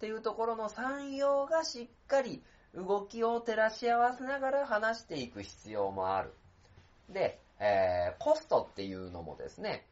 [0.04, 2.44] っていうところの産業がしっかり
[2.76, 6.34] 動きを照らし合わせながら話していく必要もある。
[7.08, 9.86] で、えーコストっていうのもですね、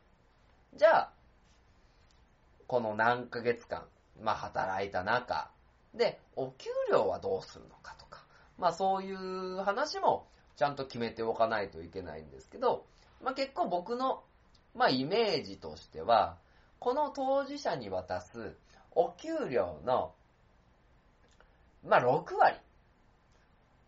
[0.75, 1.11] じゃあ、
[2.67, 3.85] この何ヶ月間、
[4.21, 5.49] まあ働いた中
[5.93, 8.25] で、お給料はどうするのかとか、
[8.57, 12.85] まあそういう話もちゃんと決めておかないといけないんですけど、
[13.23, 14.23] まあ結構僕の、
[14.75, 16.35] まあイメージとしては、
[16.79, 18.57] この当事者に渡す
[18.91, 20.13] お給料の、
[21.83, 22.57] まあ6割。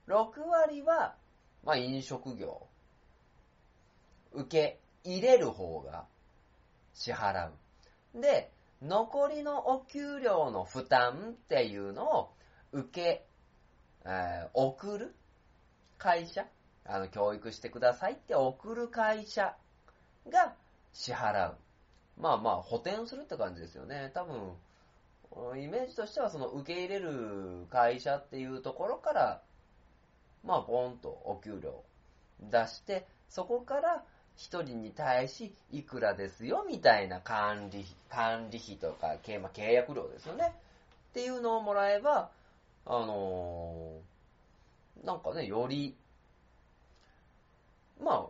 [0.08, 1.16] 6割は、
[1.63, 2.68] まあ飲食業。
[4.32, 6.06] 受け入れる方が
[6.94, 7.50] 支払
[8.16, 8.22] う。
[8.22, 12.34] で、残りのお給料の負担っていうのを
[12.72, 13.26] 受け、
[14.06, 15.16] えー送る
[15.98, 16.46] 会社、
[16.86, 19.56] あの、教育してくださいって送る会社
[20.30, 20.54] が
[20.92, 21.58] 支払う。
[22.18, 24.12] まあまあ、補填するって感じですよね。
[24.13, 24.54] 多分、
[25.56, 29.41] イメージとしてはその受け入れる会社っていうところから、
[30.46, 31.84] まあ、ポンとお給料
[32.41, 34.04] 出して、そこから
[34.36, 40.54] 一人に対しいくらですよみたいな管理費、管理費とか、契まあ契約料ですよね。
[41.12, 42.30] っていうのをもらえば、
[42.86, 44.13] あのー
[45.04, 45.96] なんかね、より、
[48.02, 48.30] ま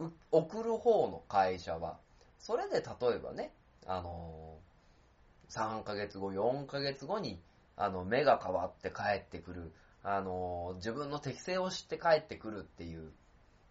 [0.00, 1.98] あ、送る方の会社は、
[2.38, 3.52] それで例えばね、
[3.86, 4.53] あのー、
[5.50, 7.40] 3ヶ月後、4ヶ月後に、
[7.76, 13.12] あの、目が変わって帰ってくる、あの、自分の適性を知って帰ってくるっていう、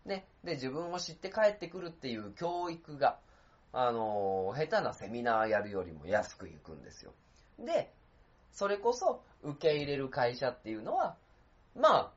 [0.05, 3.19] ね、で、自分を知って帰ってくるっていう教育が、
[3.71, 7.13] あの、下手なセミナーやるよりも安くいくんですよ。
[7.59, 7.91] で、
[8.51, 11.15] それこそ受け入れる会社っていうのは、
[11.75, 12.11] まあ、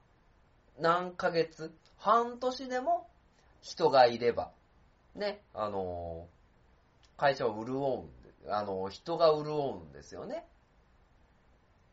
[0.79, 3.09] 何ヶ月、半年でも
[3.63, 4.51] 人がいれば、
[5.15, 6.27] ね、あの
[7.17, 10.47] 会社を潤うん、あの、人が潤うんですよね。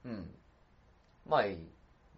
[0.05, 0.35] うん。
[1.25, 1.71] まあいい。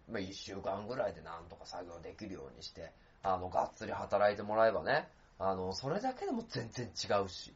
[0.08, 7.54] まあ一週間ぐらいでなんとか作業できるようにして、あの、がっつり働いてもらえばね、あの、それだけでも全然違うし。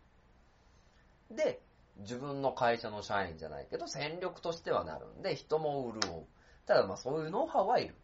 [1.31, 1.62] で、
[1.97, 6.27] 自分の会社の社員じゃないけど、戦力としてはなるんで、人も潤う。
[6.66, 7.95] ただまあそういうノウハウはいる。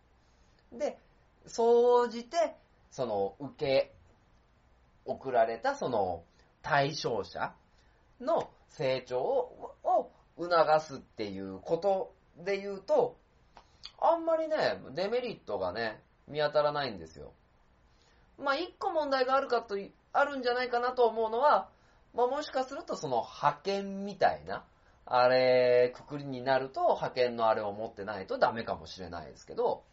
[0.72, 0.98] で、
[1.46, 2.56] 総じて、
[2.90, 3.96] その、受け、
[5.04, 6.24] 送られたその、
[6.62, 7.54] 対象者
[8.20, 13.16] の成長を促すっていうことで言うと、
[13.98, 14.56] あんまりね、
[14.94, 17.32] デメリットがね、見当たらないんですよ。
[18.38, 19.76] まあ、一個問題があるかと、
[20.12, 21.68] あるんじゃないかなと思うのは、
[22.14, 24.64] まあ、もしかするとその派遣みたいな、
[25.06, 29.84] あれ、くくりになると派遣のあれを持ってないとダメかもしれないですけど、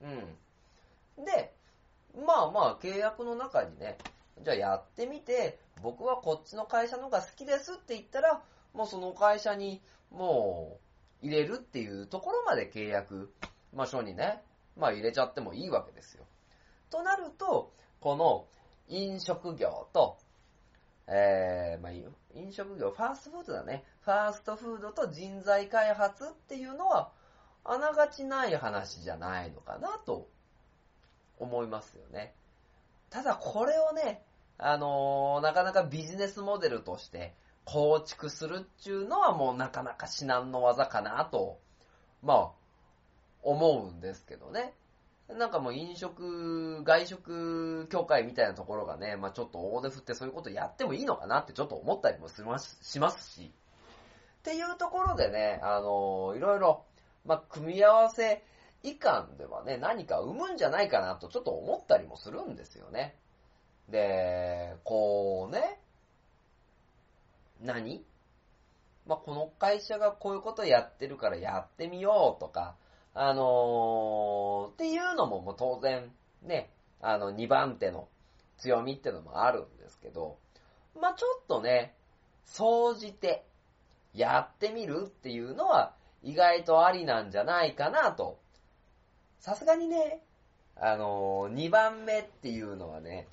[0.00, 0.06] う
[1.20, 1.24] ん。
[1.24, 1.52] で、
[2.24, 3.98] まあまあ契約の中にね、
[4.44, 8.42] じゃあやってみて、僕はこっちの会社の方が好きですって言ったら、
[8.74, 10.78] もうその会社にも
[11.22, 13.32] う入れるっていうところまで契約、
[13.74, 14.42] まあ書にね、
[14.76, 16.24] まあ入れちゃってもいいわけですよ。
[16.90, 18.46] となると、この
[18.88, 20.18] 飲食業と、
[21.06, 22.10] えー、まあいいよ。
[22.34, 23.84] 飲食業、ファーストフードだね。
[24.02, 27.10] ファーストフードと人材開発っていうのは、
[27.64, 30.28] あながちない話じゃないのかなと
[31.38, 32.34] 思いますよね。
[33.10, 34.22] ただこれをね、
[34.58, 41.58] あのーなかなかビジネスモデルとして構築するっていうのはもうなかなか至難の技かなと、
[42.22, 42.50] まあ、
[43.42, 44.74] 思うんですけどね。
[45.28, 53.52] なんかもう飲食、外食協会みたいなところがね、まあちょっと大手振ってそういうことやってもいいのかなってちょっと思ったりもしますしますし。
[54.38, 56.84] っていうところでね、あのいろいろ、
[57.26, 58.42] まあ組み合わせ
[58.82, 63.14] 以下ではね、何か生むんじゃないかなとちょっと思ったりもするんですよね。
[63.88, 65.80] で、こうね、
[67.62, 68.04] 何？
[69.06, 72.76] まあ、この会社がこういうことやってるからやってみようとか、
[73.14, 76.70] あのーっていうのももう当然ね、
[77.00, 78.08] あの2番手の
[78.58, 80.36] 強みってのもあるんですけど、
[81.00, 81.94] まあ、ちょっとね、
[82.44, 83.44] 総じて
[84.14, 88.38] やってみるっていうのは意外とありなんじゃないかなと。
[89.40, 90.20] さすがにね、
[90.76, 93.26] あのー、2番目っていうのはね、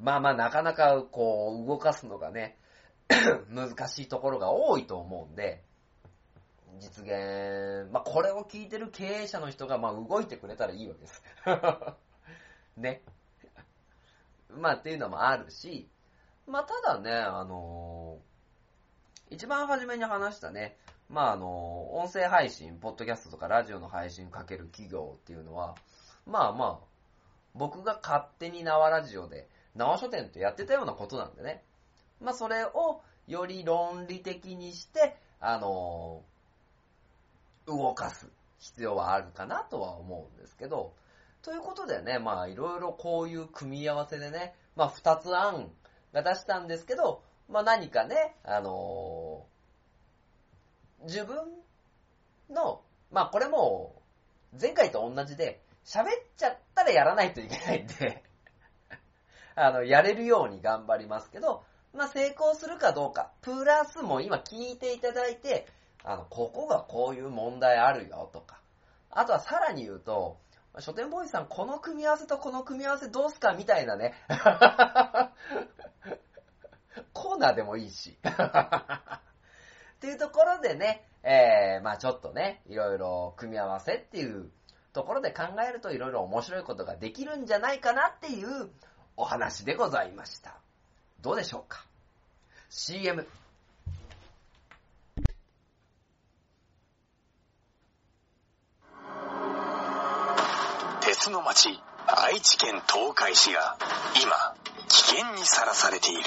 [0.00, 2.58] まあまあなかなかこう動かすのがね、
[3.50, 5.62] 難しいところが多いと思うんで、
[6.78, 11.22] 実現、まあこれを聞いてる経営者の人がまあ動いてくれたらいいわけです。
[12.76, 13.02] ね。
[14.50, 15.88] まあっていうのもあるし、
[16.46, 18.32] まあただね、あのー
[19.32, 20.76] 一番初めに話したね、
[21.08, 25.74] まああの音声配信、ポッドキャストとかラジオの配信かける企業っていうのは、
[26.26, 26.86] まあまあ、
[27.54, 31.62] 僕が勝手に縄ラジオで、縄書店とやってたようなことなんでね。
[32.20, 36.32] まあそれをより論理的にして、あのー
[37.64, 40.94] 動かす必要はあるかなとは思うんですけど、
[41.42, 45.70] ということでね、まあいろいろこういう組み合わせでね、まあ二つ案
[46.12, 51.36] が出したんですけど、まあ何かね、あのー自分
[52.50, 53.94] の、まあこれも
[54.60, 56.06] 前回と同じで、喋っ
[56.36, 58.22] ちゃったらやらないといけないんで、
[59.54, 61.62] あの、やれるように頑張りますけど、
[61.94, 65.66] まあ成功するかどうか、プラスも今聞いていただいて、
[66.04, 68.60] あの、ここがこういう問題あるよとか、
[69.10, 70.38] あとはさらに言うと、
[70.78, 74.14] 書店ボーイさん、この組み合わせとこの組み合わせどうすかみたいなね。
[77.12, 78.16] コーナーでもいいし。
[78.24, 78.24] っ
[80.00, 84.50] ていうところでね、えー、まあちょっとね、いろいろ組み合わせっていう
[84.92, 88.70] ところで考えるといろいろ面白いことができるんじゃないかなっていう
[89.16, 90.54] お話でございました。
[91.20, 91.84] どうでしょうか
[92.70, 93.26] ?CM。
[101.00, 101.68] 鉄の町
[102.06, 103.76] 愛知県東海市が
[104.22, 104.54] 今
[104.88, 106.22] 危険にさらされている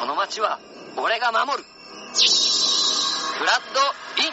[0.00, 0.58] この町は
[0.96, 3.80] 俺が守るフラッド
[4.20, 4.32] インイン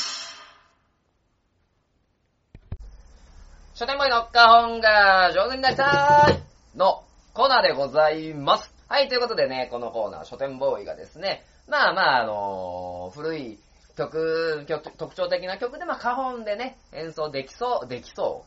[3.81, 7.03] 書店ボーイの花本が上手になりたいの
[7.33, 8.71] コーナーでございます。
[8.87, 13.59] はい、ということでね、このコーナー、書店ボーイがですね、まあまあ、あのー古い
[13.97, 14.67] 曲、
[14.99, 18.45] 特徴的な曲で、まあ、カホンでね、演奏できそう、できそ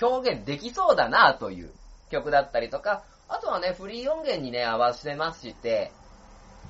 [0.00, 1.70] う、表現できそうだなという
[2.10, 5.92] 曲だったりとか、あとはね、フリー音源にね、合わせまして、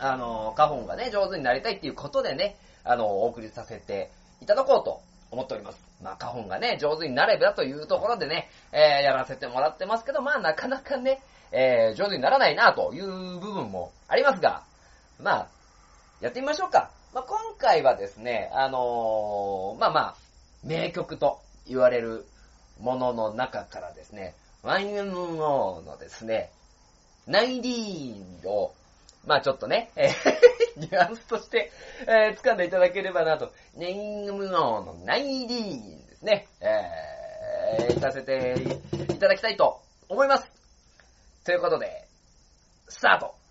[0.00, 4.10] あのーカホンがね、上手になりたいっていうことでね、あのーお送りさせて
[4.40, 5.85] いただこうと思っております。
[6.02, 11.22] まあ、カホンがね、上手になればというところでね、えー、やらせてもらってますけど、まあ、なかなかね、
[11.52, 14.62] えー、上手にならないなという部分もありますが、
[15.20, 15.48] まあ、
[16.20, 16.90] やってみましょうか。
[17.14, 20.16] まあ、今回はですね、あのーまあまあ、
[20.64, 22.26] 名曲と言われる
[22.80, 26.50] ものの中からですね、YMO のですね、
[27.26, 28.74] ナイディーンを、
[29.26, 30.10] まあちょっとね、えー
[30.80, 31.72] ニュアンスとして、
[32.06, 38.54] えー掴んでいただければなと、ネイムノーのナイリーンですね、えー、させて
[39.12, 40.50] いただきたいと思います。
[41.44, 42.06] ということで、
[42.88, 43.45] スタート。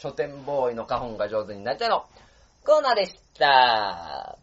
[0.00, 2.04] 書店ボーイの花本が上手になりたいの
[2.64, 4.38] コーナーでした。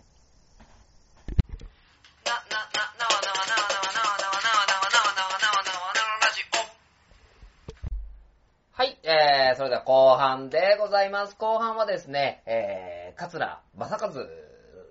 [8.73, 11.37] はい、えー、それでは後半でございます。
[11.37, 14.13] 後半はですね、えー、桂正和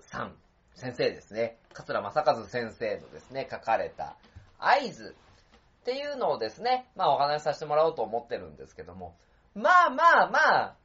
[0.01, 0.35] さん、
[0.75, 1.59] 先生ですね。
[1.75, 4.17] 桂正和先生のですね、書かれた
[4.59, 5.15] 合図
[5.83, 9.15] っていうのをですね、まあお話しさせてもらおうと思ってるんですけども、
[9.55, 10.77] まあまあまあ、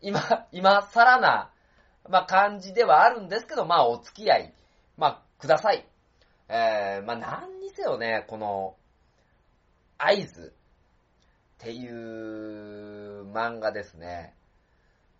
[0.00, 0.20] 今、
[0.52, 1.50] 今更な、
[2.08, 4.54] まあ感じではあるんですけど、まあお付き合い、
[4.96, 5.86] まあください。
[6.48, 8.76] えー、まあ何にせよね、この、
[9.98, 10.54] 合図
[11.60, 14.34] っていう漫画ですね。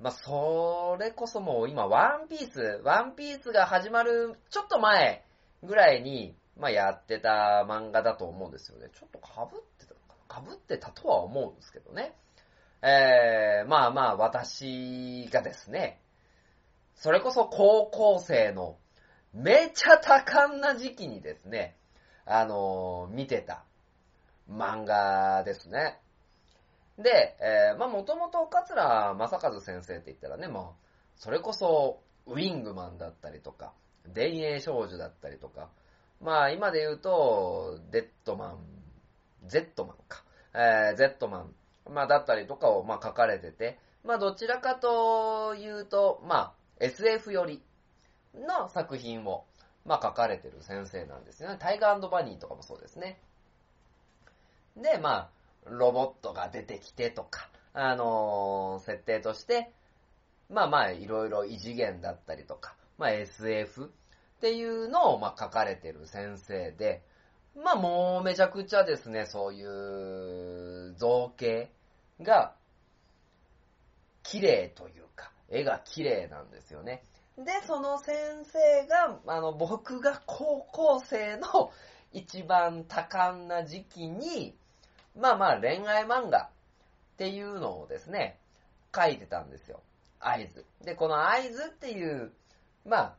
[0.01, 5.23] まあ、それこそもう今、ワンピース、ワンピースが始まるちょっと前
[5.62, 8.89] ぐらいに、まあ、やってた漫画だと思うんですよね。
[8.99, 9.95] ちょっと被ってた
[10.35, 10.51] かな？
[10.51, 12.14] 被ってたとは思うんですけどね。
[12.83, 16.01] えー、まあまあ、私がですね、
[16.95, 18.76] それこそ高校生の
[19.35, 21.76] めちゃ多感な時期にですね、
[22.24, 23.64] あのー見てた
[24.51, 25.99] 漫画ですね。
[26.99, 30.64] で、えー、まあもともと桂正和先生って言ったらね、まあ、
[31.16, 33.72] それこそウィングマンだったりとか、
[34.14, 35.68] 田園少女だったりとか、
[36.20, 38.59] まあ今で言うと、デッドマン、
[39.47, 40.22] ゼットマンか、
[40.55, 41.55] えー、ゼットマン、
[41.89, 47.62] まあだったりとかをまあ書かれてて、まあどちらかというと、まあ SF 寄り
[48.35, 49.45] の作品を、
[49.85, 51.57] まあ書かれてる先生なんですよね。
[51.59, 53.18] タイガーバニーとかもそうですね。
[54.76, 55.31] で、まあ、
[55.66, 59.72] ロボットが出てきてとか、あのー設定として、
[60.49, 67.03] まあまあ、いろいろ異次元だったりとか、まあ SF っていうのを、まあ書かれてる先生で、
[67.57, 71.70] まあもうめちゃくちゃですね、そういう造形
[72.20, 72.55] が
[74.22, 77.03] 綺麗というか、絵が綺麗なんですよね。
[77.36, 81.72] で、その先生が、あの、僕が高校生の
[82.12, 84.55] 一番多感な時期に、
[85.18, 86.51] まあまあ恋愛漫画
[87.14, 88.38] っていうのをですね、
[88.94, 89.80] 書いてたんですよ。
[90.18, 90.64] 合図。
[90.84, 92.32] で、この合図っていう、
[92.84, 93.14] まあ、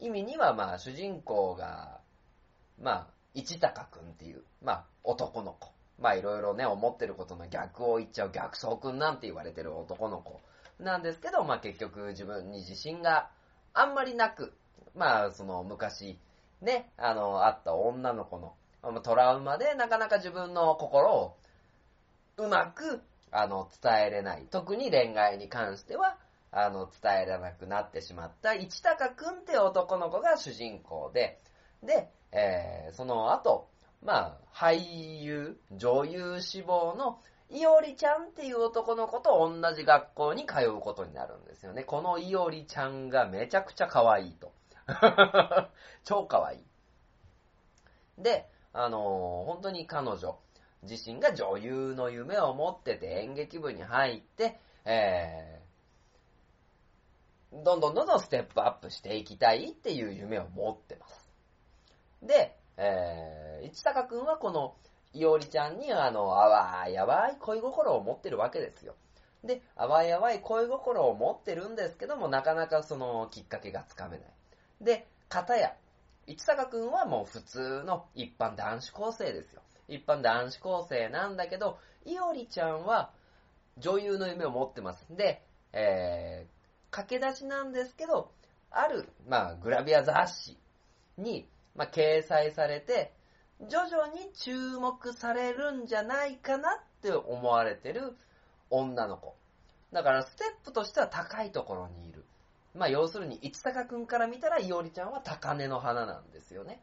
[0.00, 2.00] 意味にはまあ主人公が、
[2.80, 5.70] まあ、市高くんっていう、まあ男の子。
[5.98, 10.40] まあいろいろね、思ってることの逆を言っちゃう逆走くんなんて言われてる男の子
[10.80, 13.30] なんですけど、まあ結局自分に自信が
[13.72, 14.54] あんまりなく、
[14.94, 16.18] まあその昔
[16.60, 21.36] ね、あの、あった女の子のトラウマでなかなか自分の心を
[22.38, 24.46] うまく、あの、伝えれない。
[24.50, 26.16] 特に恋愛に関しては、
[26.50, 31.40] あの、伝えられなくなってしまった市高くんって男の子が主人公で、
[31.82, 33.68] で、えー、その後、
[34.02, 37.20] まあ、俳優、女優志望の
[37.50, 41.84] いおりちゃんっていう男の子と同じ学校に通うことになるんですよね。
[41.84, 44.52] このいおりちゃんがめちゃくちゃ可愛いと。
[46.04, 46.64] 超可愛い。
[48.18, 50.38] で、あのー、本当に彼女
[50.82, 61.23] 自身が女優の夢を持ってて演劇部に入って、えー、どんどんどんどんステップアップしていきたいっていう夢を持ってます。
[62.24, 64.74] で、えー、市高くんはこの
[65.12, 68.94] いおりちゃんにあの、淡い淡い恋心を持ってるわけですよ。
[69.44, 74.26] で、淡い淡い恋心を持ってるんですけども、なかなかそのきっかけがつかめない。
[74.80, 75.74] で、片や、
[76.26, 79.62] 市坂くんはもう普通の一般男子高生ですよ。
[79.88, 83.10] 一般男子高生なんだけど、いおりちゃんは
[83.78, 85.06] 女優の夢を持ってます。
[85.10, 88.32] で、えー、駆け出しなんですけど、
[88.70, 90.58] ある、まあ、グラビア雑誌
[91.18, 93.12] に、まあ、掲載されて、
[93.68, 98.16] 徐々に注目されるんじゃないかなって思われてる
[98.70, 99.36] 女の子。
[99.92, 102.24] だから、ステップとしては高いところにいる。
[102.74, 106.82] まあ、要するに、市坂くんから見たら、いおりちゃんは高根の花なんですよね。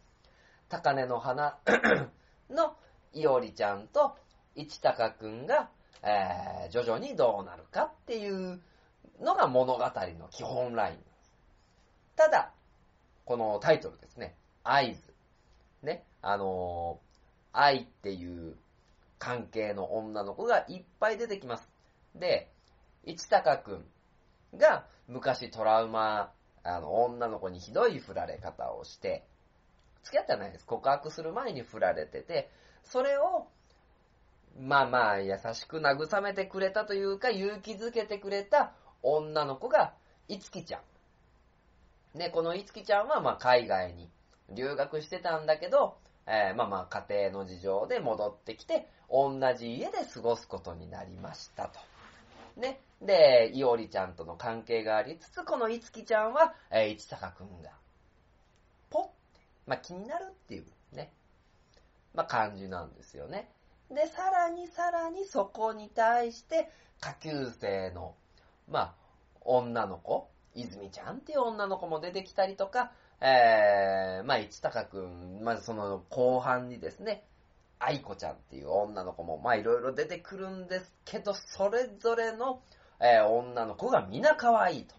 [0.69, 1.59] 高根の花
[2.49, 2.77] の
[3.13, 4.15] いおりちゃんと
[4.55, 5.69] 市高くんが、
[6.01, 8.61] えー、徐々にどうなるかっていう
[9.19, 11.03] のが物語の基本ライン。
[12.15, 12.53] ただ、
[13.25, 15.13] このタイトルですね、合図。
[15.83, 18.55] ね、あのー、愛っていう
[19.17, 21.69] 関係の女の子がいっぱい出てきます。
[22.15, 22.51] で、
[23.05, 23.85] 市高くん
[24.57, 26.31] が昔トラウマ、
[26.63, 29.25] あの、女の子にひどい振られ方をして、
[30.03, 30.65] 付き合ってはないです。
[30.65, 32.49] 告白する前に振られてて、
[32.83, 33.47] それを、
[34.59, 39.93] まあまあ、優しく慰めてくれたというか、勇気づけてくれた女の子が、
[40.27, 40.81] いつきちゃ
[42.15, 42.17] ん。
[42.17, 44.09] ね、このいつきちゃんは、まあ、海外に
[44.55, 45.97] 留学してたんだけど、
[46.27, 51.79] えー、まあまあ、家庭の事情で戻ってきて、同じ家で過ごすことになりましたと。
[52.59, 52.81] ね。
[53.01, 57.71] で、いおりちゃんとの関係がありつつ、このいつきちゃんは、えー、市坂くんが、
[58.89, 59.11] ポッて、
[59.65, 61.11] まあ気になるっていうね、
[62.13, 63.49] まあ感じなんですよね。
[63.89, 68.15] で、さらにさらにそこに対して、下級生の、
[68.69, 68.95] まあ、
[69.41, 72.91] 女の子、泉ちゃんっていう女の子も出てきたりとか、
[73.21, 77.23] えー、まあ、市高くん、まずその後半にですね、
[77.77, 82.61] 愛子ちゃんっていう女の子も、まあいろいろ出てくるんですけど、それぞれの、
[82.99, 84.95] えー、女の子が皆可愛いと。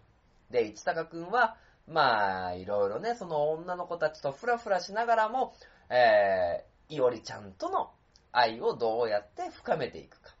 [0.51, 1.57] で、市高くんは、
[1.87, 5.53] まあ、いろいろね、その女の子たちとフラフラしながらも、
[5.89, 7.91] えー、いおりちゃんとの
[8.31, 10.33] 愛をどうやって深めていくか。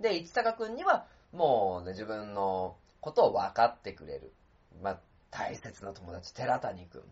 [0.00, 4.32] で、市高くんには、もうね、自分のことを分かってくれる。
[4.82, 5.00] まあ、
[5.30, 7.02] 大切な友達、寺谷くん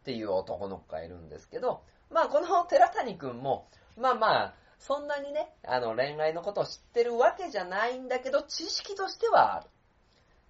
[0.00, 9.66] っていう男の子がいるんですけど、まあ、この寺谷くんも、まあまあ、そんなにね、あの、恋愛のことを知ってるわけじゃないんだけど、知識としてはある。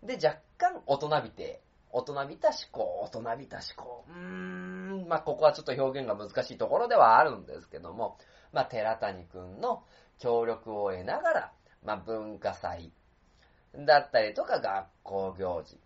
[0.06, 4.04] で、若干大人びて、大人びた思考、大人びた思考。
[4.08, 8.18] うーん、まあ、ここはちょっと表現が難しいところではあるんですけども、
[8.52, 9.82] まあ、寺谷くんの
[10.20, 11.52] 協力を得ながら、
[11.84, 12.92] まあ、文化祭
[13.74, 15.78] だったりとか学校行事。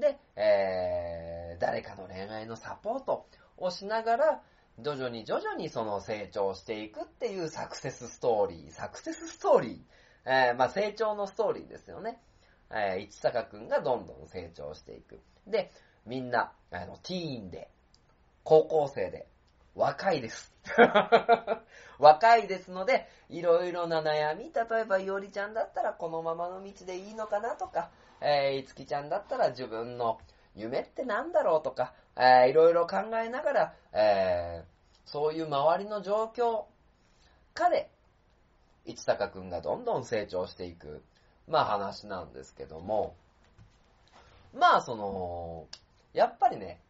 [0.00, 3.26] で、えー、誰かの恋愛のサポート
[3.56, 4.42] をしながら、
[4.80, 8.72] 徐々に徐々にその成長していくっていうサクセスストーリー。
[8.72, 9.78] サクセスストーリー。
[10.24, 12.20] えー、まあ成長のストーリーですよね。
[12.70, 15.20] えー、市坂くんがどんどん成長していく。
[15.46, 15.72] で、
[16.06, 17.70] みんな、あの、ティーンで、
[18.44, 19.26] 高校生で、
[19.74, 20.52] 若いです。
[21.98, 27.90] 若いですので、いろいろな悩み、例えば、いおりちゃんだったらこのままの道でいいのかなとか、
[28.20, 30.18] えー、いつきちゃんだったら自分の
[30.54, 36.64] 夢って何だろうとか、えー、いろいろ考えながら、えー、そういう周りの状況
[37.54, 37.90] 下で、
[38.84, 41.02] 市高くんがどんどん成長していく。
[41.48, 43.14] まあ話なんですけども、
[44.54, 45.66] まあその、
[46.12, 46.80] やっぱりね、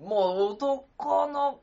[0.00, 1.60] もう男の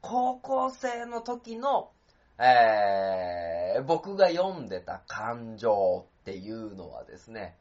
[0.00, 1.90] 高校生の時の、
[2.38, 7.56] えー、僕が読んでた感情っていうのはですね、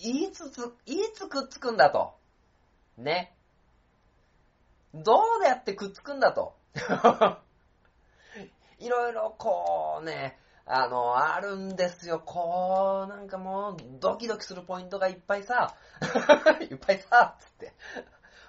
[0.00, 2.14] いつつ、いつくっつくんだと。
[2.96, 3.34] ね。
[4.94, 6.56] どうやってくっつくんだと。
[8.78, 12.22] いろいろこうね、あの、あるんですよ。
[12.24, 15.74] こう、なんかもう、ドキドキするポイントがいっぱいさ、
[16.70, 17.74] いっぱいさ、つって。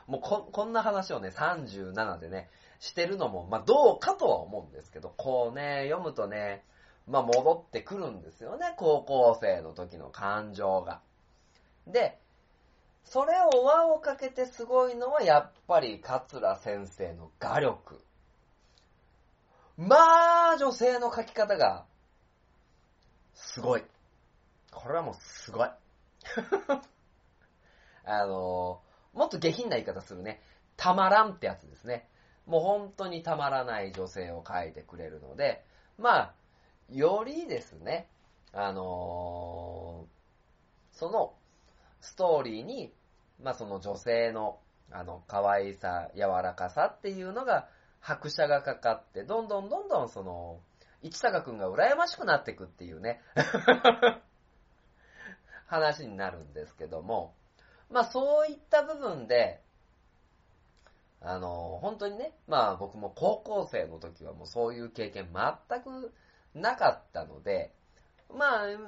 [0.08, 2.50] もうこ、こんな話をね、37でね、
[2.80, 6.64] してるのも、まあ、どうかとは思うんですけど、こうね、読むとね、
[7.10, 11.01] まあ、戻ってくるんですよね、高校生の時の感情が。
[11.88, 12.20] で、
[13.03, 17.99] それを輪をかけてすごいのは、やっぱり、桂先生の画力。
[19.78, 21.86] まあ、女性の描き方が、
[23.34, 23.84] すごい。
[24.72, 25.70] これはもうすごい。
[28.05, 28.82] あの
[29.14, 30.41] もっと下品な言い方するね。
[30.78, 32.07] たまらんってやつですね。
[32.45, 35.64] もう本当にたまらない女性を描いてくれるので、
[35.97, 36.34] まあ、
[36.92, 38.08] よりですね、
[38.54, 41.34] あのー、その
[42.02, 42.94] ストーリーに、
[43.42, 44.60] まあその女性の、
[44.92, 47.68] あの、可愛さ、柔らかさっていうのが、
[48.00, 50.60] 拍車がかかって、どんどんどんどんその、
[51.02, 53.22] 市坂くんが羨ましくなっていくっていうね、
[55.68, 57.34] 話になるんですけども、
[57.90, 59.62] まあそういった部分で、
[61.22, 66.14] あの、本当にね、まあ僕も高校生の時はもうそういう経験全く
[66.54, 67.74] なかったので、
[68.36, 68.80] まあ今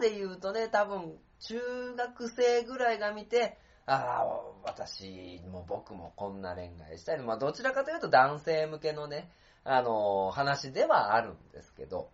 [0.00, 4.26] で言うとね、多分中学生ぐらいが見て、ああ、
[4.64, 7.18] 私も僕もこんな恋愛したい。
[7.18, 9.30] まあどちらかというと男性向けのね、
[9.64, 12.10] あの話ではあるんですけど、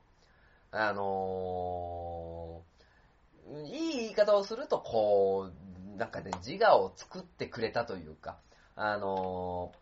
[0.71, 8.39] あのー、いい言い方をすると、こう、なんかね、自我を作ってくれたというか、
[8.77, 9.73] あの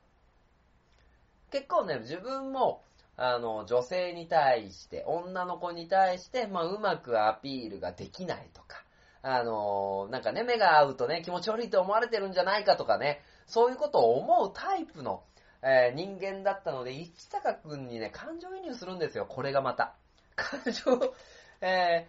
[1.51, 2.83] ー、結構ね、自分も、
[3.17, 8.85] あの、女性に対して、女の子に対して、まあ、うまくアピールができないとか、
[9.23, 15.25] あの、なんかね、目が合うとね、気持ち悪いと思われてるんじゃないかとかね、そういうことを思うタイプの、
[15.63, 19.97] えー、人間だったので、市高くんにね、感情移入するんですよ、これがまた。
[20.37, 21.15] 感情、
[21.63, 22.07] え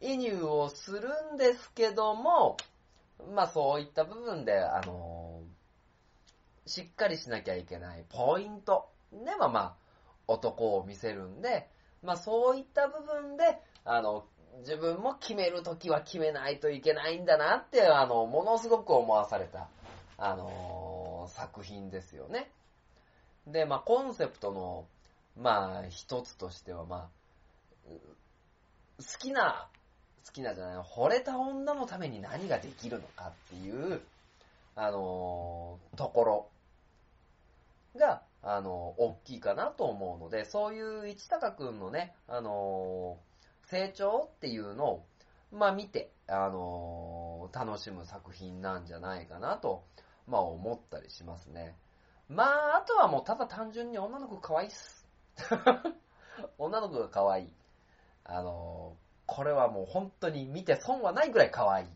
[0.00, 2.56] ー、移入をするんですけども、
[3.34, 5.42] まあそういった部分で、あの、
[6.66, 9.83] しっかりしなきゃいけないポイントではまあ、
[10.26, 11.68] 男を見せるんで、
[12.02, 14.26] まあそういった部分で、あの、
[14.60, 19.68] 自分も決めるときは決めないといけないんだなって、あの、ものすごく思わされた、
[20.16, 22.50] あのー、作品ですよね。
[23.46, 24.86] で、まあ、コンセプトの、
[25.36, 27.90] まあ、一つとしては、まあ、
[28.98, 29.68] 好きな、
[30.24, 34.00] 好きなじゃない、惚れた女のために何ができるのかっていう、
[34.76, 36.48] あのー、ところ
[37.98, 43.18] が、あの、大きいかなと思うので、そういう市高くんのね、あの、
[43.66, 45.06] 成長っていうのを、
[45.50, 49.84] まあ見て、あの楽しむ作品なんじゃないかなと、
[50.26, 51.74] まあ思ったりしますね。
[52.28, 55.06] まあ、あとはもうただ単純に女の子可愛いっす。
[56.58, 57.52] 女の子が可愛い。
[58.24, 61.86] あの、これはもう本当に見て損はないぐらい可愛い。
[61.86, 61.90] っ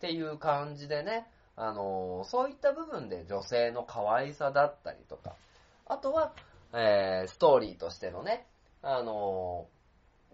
[0.00, 1.30] ていう感じでね、
[1.60, 5.36] あの、そういった部分で女性の可愛さだったりとか、
[5.84, 6.32] あとは、
[6.72, 8.46] えー、ストーリーとしてのね、
[8.80, 9.66] あの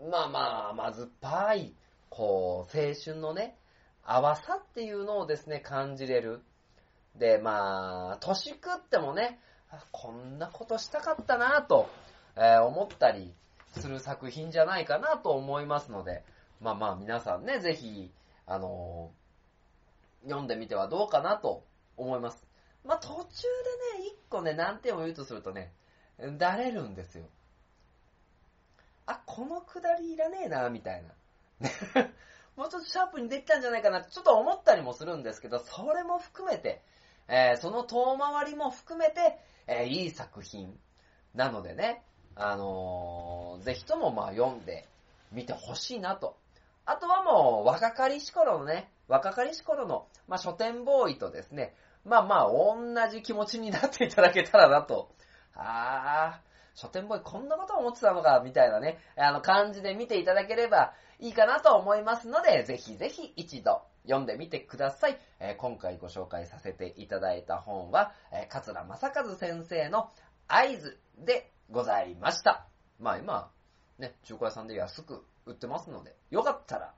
[0.00, 1.74] ー、まあまあ、まずっぱい、
[2.10, 3.56] こう、青春のね、
[4.06, 6.42] 淡さっていうのをですね、感じれる。
[7.16, 9.40] で、まあ、年食ってもね、
[9.90, 11.88] こんなことしたかったなぁと、
[12.36, 13.34] えー、思ったり
[13.72, 16.22] する作品じゃないかなと思いますので、
[16.60, 18.12] まあまあ皆さんね、ぜひ、
[18.46, 19.25] あのー、
[20.26, 21.64] 読んでみてはどうかなと
[21.96, 22.46] 思います。
[22.84, 23.16] まあ途中
[23.94, 25.72] でね、一個ね、難点を言うとするとね、
[26.38, 27.24] だれるんですよ。
[29.06, 31.10] あ、このくだりいらねえな、みたいな。
[32.56, 36.82] もうちょっとシャープにできたんじゃないかなちょっと思ったりもするんですけど、それも含めて、
[37.28, 40.78] えー、その遠回りも含めて、えー、いい作品
[41.34, 42.02] なのでね、
[42.34, 44.88] あのー、ぜひともまあ読んで
[45.32, 46.36] みてほしいなと。
[46.84, 52.76] あとはもう若かりし頃のね、若かりし頃の、まあ書店ボーイとですね、まあまあ同
[53.11, 55.11] じ気持ちになっていただけたらなと。
[55.54, 65.18] あー、書店ボーイこんなこと思ってたのか、みたいなね、あの感じで見ていただければいいかなと思いますので、ぜひぜひ一度読んでみてください。
[65.40, 70.11] えー、今回ご紹介させていただいた本は、えー、桂正和先生の
[70.48, 72.66] 合図でございました。
[73.00, 73.50] まあ今、
[73.98, 76.94] ね、中古屋さんで安く売ってますので、よかったら、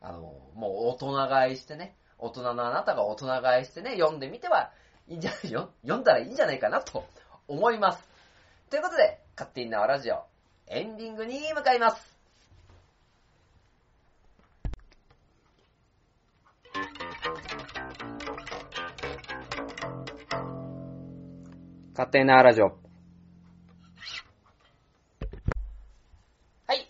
[0.00, 4.72] あの、もう大人買いしてね、大人のあなたが大人買いしてね、読んでみては
[5.08, 7.04] いいんじゃない よ、読んだらいいんじゃないかなと
[7.48, 8.08] 思います。
[8.70, 10.24] ということで、勝手に縄ラジオ、
[10.66, 12.18] エンディングに向かいます。
[21.92, 22.89] 勝手に縄ラジオ。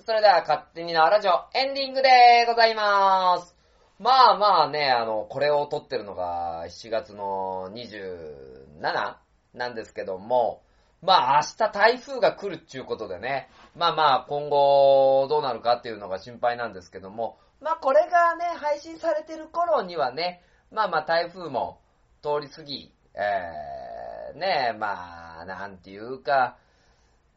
[0.07, 3.55] それでは勝手に縄ラジオ、エンディングでございまーす。
[3.99, 9.17] まあまあね、あの、これを撮ってるのが7月の27
[9.53, 10.63] なんですけども、
[11.03, 20.43] まあ明日台風が来るっていうことでね、まあまあ今後どうなるかっていうのが心配なんですけども、まあこれがね、配信されてる頃にはね、
[20.73, 21.81] まあまあ台風も
[22.23, 26.57] 通り過ぎ、えー、ねまあ、なんていうか、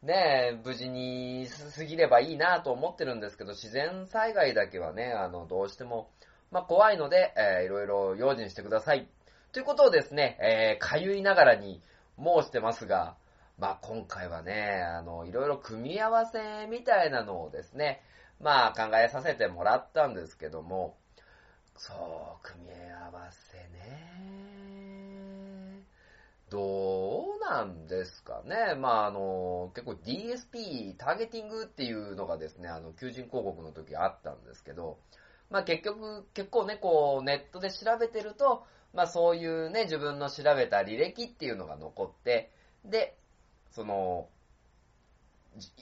[0.04, 6.10] ね無事に過ぎればいいなと思ってるんですけど、自然災害だけはね、あの、どうしても、
[6.50, 9.08] まあ怖いので、えー、いろいろ用心してください。
[9.52, 11.80] ということをですね、えー、かゆいながらに
[12.18, 13.16] 申してますが、
[13.58, 18.02] まあ今回はね、あの、いろいろ組み合わせみたいなのをですね、
[18.40, 20.96] まあ考えさせてもらったんですけども、
[21.76, 24.53] そう、組み合わせね。
[26.50, 28.74] どうなんですかね。
[28.74, 34.98] まああの、結構 DSP、ターゲティングっていうのがですね、あの、求人広告の時あったんですけど、
[35.50, 42.50] まあ結局、結構ね、こう、ネットで調べてると、まあそういうね、自分の調べた履歴っていうのが残って、
[42.84, 43.16] で、
[43.72, 44.28] その、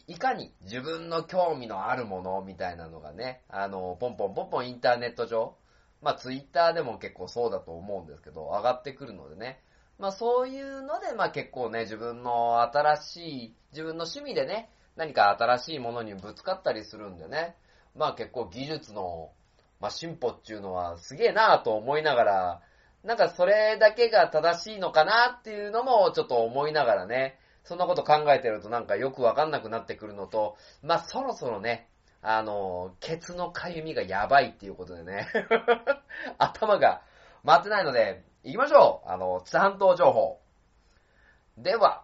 [0.06, 5.56] いかに自分の興味のあるものみたいなのがね、あの、ポンポンポンポンインターネット上、
[6.02, 9.60] まあツイッターでも結構そうだと思うんですけど、上がってくるのでね、
[10.02, 17.54] まあそういうので、まあ結構ね、自分の新しい、自分の趣味でね、何か新しいものにぶつかったりするんでね、
[17.94, 19.30] まあ結構技術の、
[19.78, 22.60] まあ進歩っていうのはすげえなぁと思いながら、
[23.04, 31.88] なんかそれだけが正しいのかなっていうのもちょっと思いながらね、そんなこと考えてるとなんかよくわかんなくなってくるのと、まあ、そろそろね、
[32.22, 35.28] あの、ケツのかゆみがやばいっていうことでね、
[36.38, 37.02] 頭が
[37.46, 40.40] 回ってないので、行きましょうあの、津半島情報。
[41.56, 42.02] では、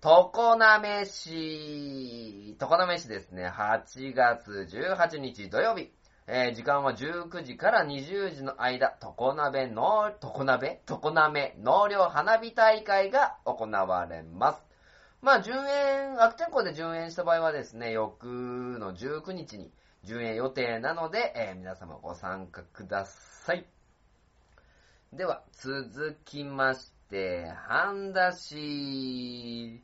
[0.00, 5.92] 常滑市、常滑市ですね、8月18日土曜日、
[6.26, 14.64] えー時間は19時から20時の間、常滑の、常滑常滑納涼花火大会が行われます。
[15.20, 18.24] まあ、順延、悪天候で順延した場合はですね、翌
[18.78, 19.70] の19日に
[20.02, 23.73] 順延予定なので、えー皆様ご参加ください。
[25.16, 29.80] では、続きまして、半田市。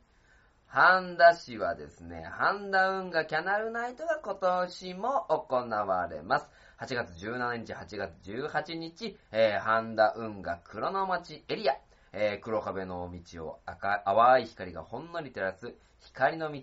[0.67, 6.47] 半田市はですね、半田運河キャナルナイトが今年も行われます。
[6.81, 11.77] 8月17日、8月18日、えー、半田運河黒の町エリア、
[12.11, 16.61] えー、黒壁の道を赤、淡い光がほんのり照らす光の道。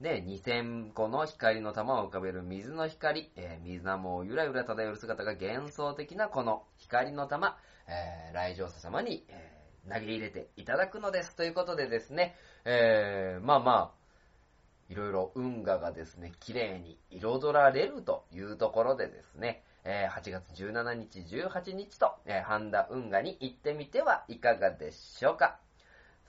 [0.00, 11.34] で、2000個の光の玉を浮かべる水の光、えー、水玉をゆらゆら漂う姿が幻想的なこの光の玉、えー、来場者様に、えー投げ入れていただくのです。
[11.34, 12.34] ということでですね、
[12.64, 14.00] えー、まあまあ、
[14.88, 25.58] いろいろ運河がですね、綺麗に彩られるというところでですね、えー8月17日、18日と、えー、半田運河に行ってみてはいかがでしょうか。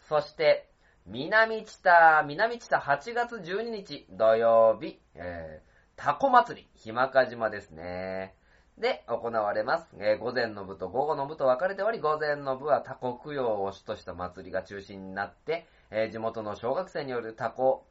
[0.08, 0.71] そして、
[1.08, 8.36] 南知多、南知多8月12日土曜日、えー、タコ祭り、ひまか島ですね。
[8.78, 9.96] で、行われます。
[10.00, 17.86] えー午前の部と午後の部と分かれており、午前の部はタコ供養を主とした祭りが中心になって、えー地元の小学生によるタコ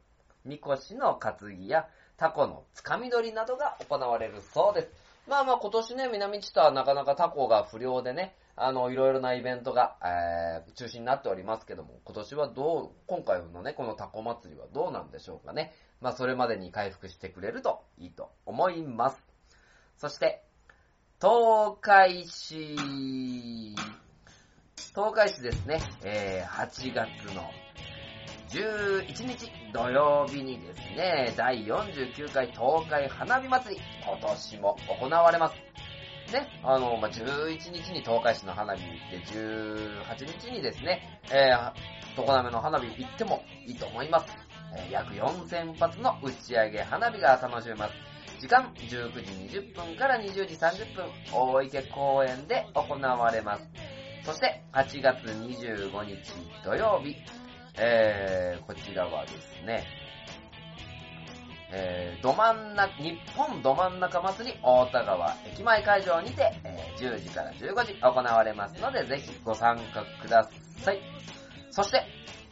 [0.45, 1.87] みこしの担ぎや
[2.17, 4.89] タコのつかみ取りなどが行われるそうです。
[5.27, 15.73] まあまあ今年ね、南知多はなかなかタコが不良でね、あの、いろいろなイベントが、えー中心になっておりますけども、今年はどう、今回のね、このタコ祭りはどうなんでしょうかね。
[15.99, 19.23] まあそれまでに回復してくれるといいと思います。
[19.97, 20.43] そして、
[21.19, 22.75] 東海市、
[24.93, 27.49] 東海市ですね、えー8月の
[28.49, 35.55] 11日土曜日にですね、第49回東海花火祭り、今年も行われます。
[36.31, 41.71] ね、あの、まあ、11日に東海市の花火で、18日にですね、えー、
[42.15, 44.27] 常滑の花火行ってもいいと思います。
[44.75, 47.93] えー約4000発の打ち上げ花火が楽しめます。
[48.39, 53.69] 時間19時20分から20時30分、大池公園で行われます。
[54.23, 56.17] そして、8月25日
[56.63, 57.15] 土曜日、
[57.77, 59.85] えー、こちらはですね、
[61.73, 70.47] えー、ど真ん中、日本ど真ん中祭り大田川駅前会場にて、えー10時から15時行われますので、ぜひご参加くだ
[70.77, 70.99] さい。
[71.71, 72.03] そして、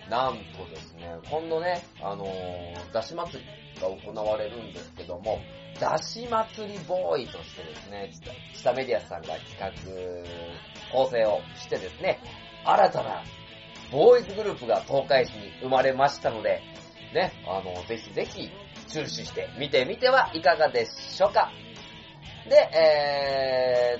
[0.09, 5.39] なんとですね、今度ね、あのー、だし祭りが行われるんですけども、
[5.79, 8.11] だし祭りボーイとしてですね、
[8.53, 9.71] ち下メディアさんが企画、
[10.91, 12.19] 構成をしてですね、
[12.65, 13.23] 新たな
[13.91, 16.61] ボーイズグループが東海市に生まれましたので、
[17.13, 18.49] ね、あの、ぜひぜひ
[18.89, 21.51] 注視して見てみてはいかがでしょうか。
[22.49, 23.99] で、え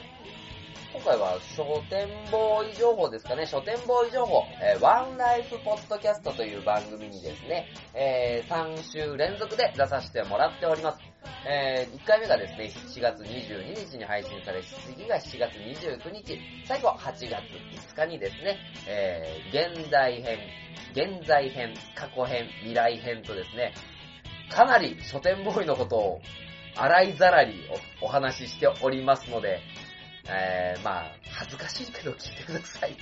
[0.96, 11.00] ー、今回は書店ボーイ情報ですかね、書店ボーイ情報、えーワンライフポッドキャストという番組にですね、えー3週連続で出させてもらっております。
[11.48, 20.40] えー1回目がですね、7月22日に配信され、次が7月29日、最後8月5日にですね、えー現代編、
[20.94, 23.74] 現在編、過去編、未来編とですね、
[24.50, 26.22] かなり書店ボーイのことを
[26.76, 27.68] 洗いざらり
[28.02, 29.60] おお話ししておりますので、
[30.28, 32.96] えー、まあ、恥ずかしいけど聞いてください。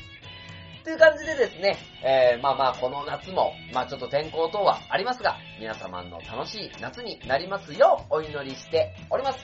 [0.83, 9.39] という感じでですね、えー、まあまあ、この夏も、まあちょっと天候等はありますが、皆様の楽しい夏になりますようお祈りしております。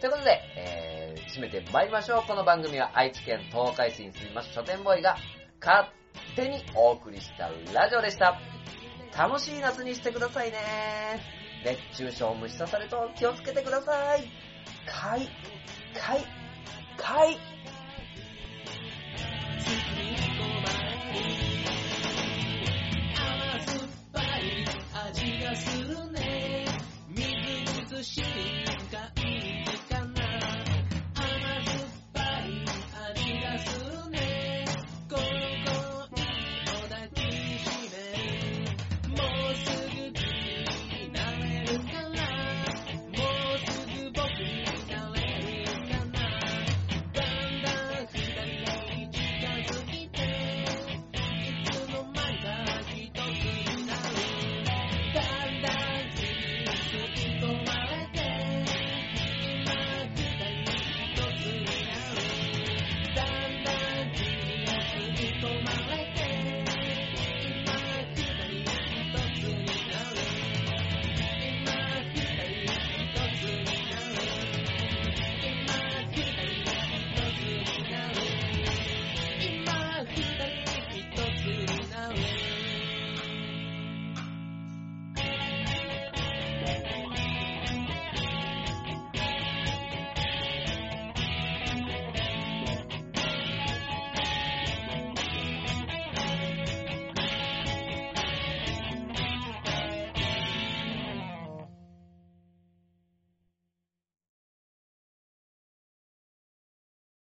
[0.00, 2.22] ということで、えー、締めて参りましょう。
[2.26, 5.16] この番組は愛知県東海市に住みます書店ボーイが
[5.60, 5.86] 勝
[6.34, 8.40] 手にお送りしたラジオでした。
[9.16, 11.20] 楽しい夏にしてくださいね。
[11.64, 14.22] 熱中症、虫刺されと気をつけてください。
[14.86, 15.28] かい、
[15.94, 16.24] かい、
[16.96, 17.38] かい。
[25.10, 26.66] 味がするね。
[27.08, 28.29] みずし。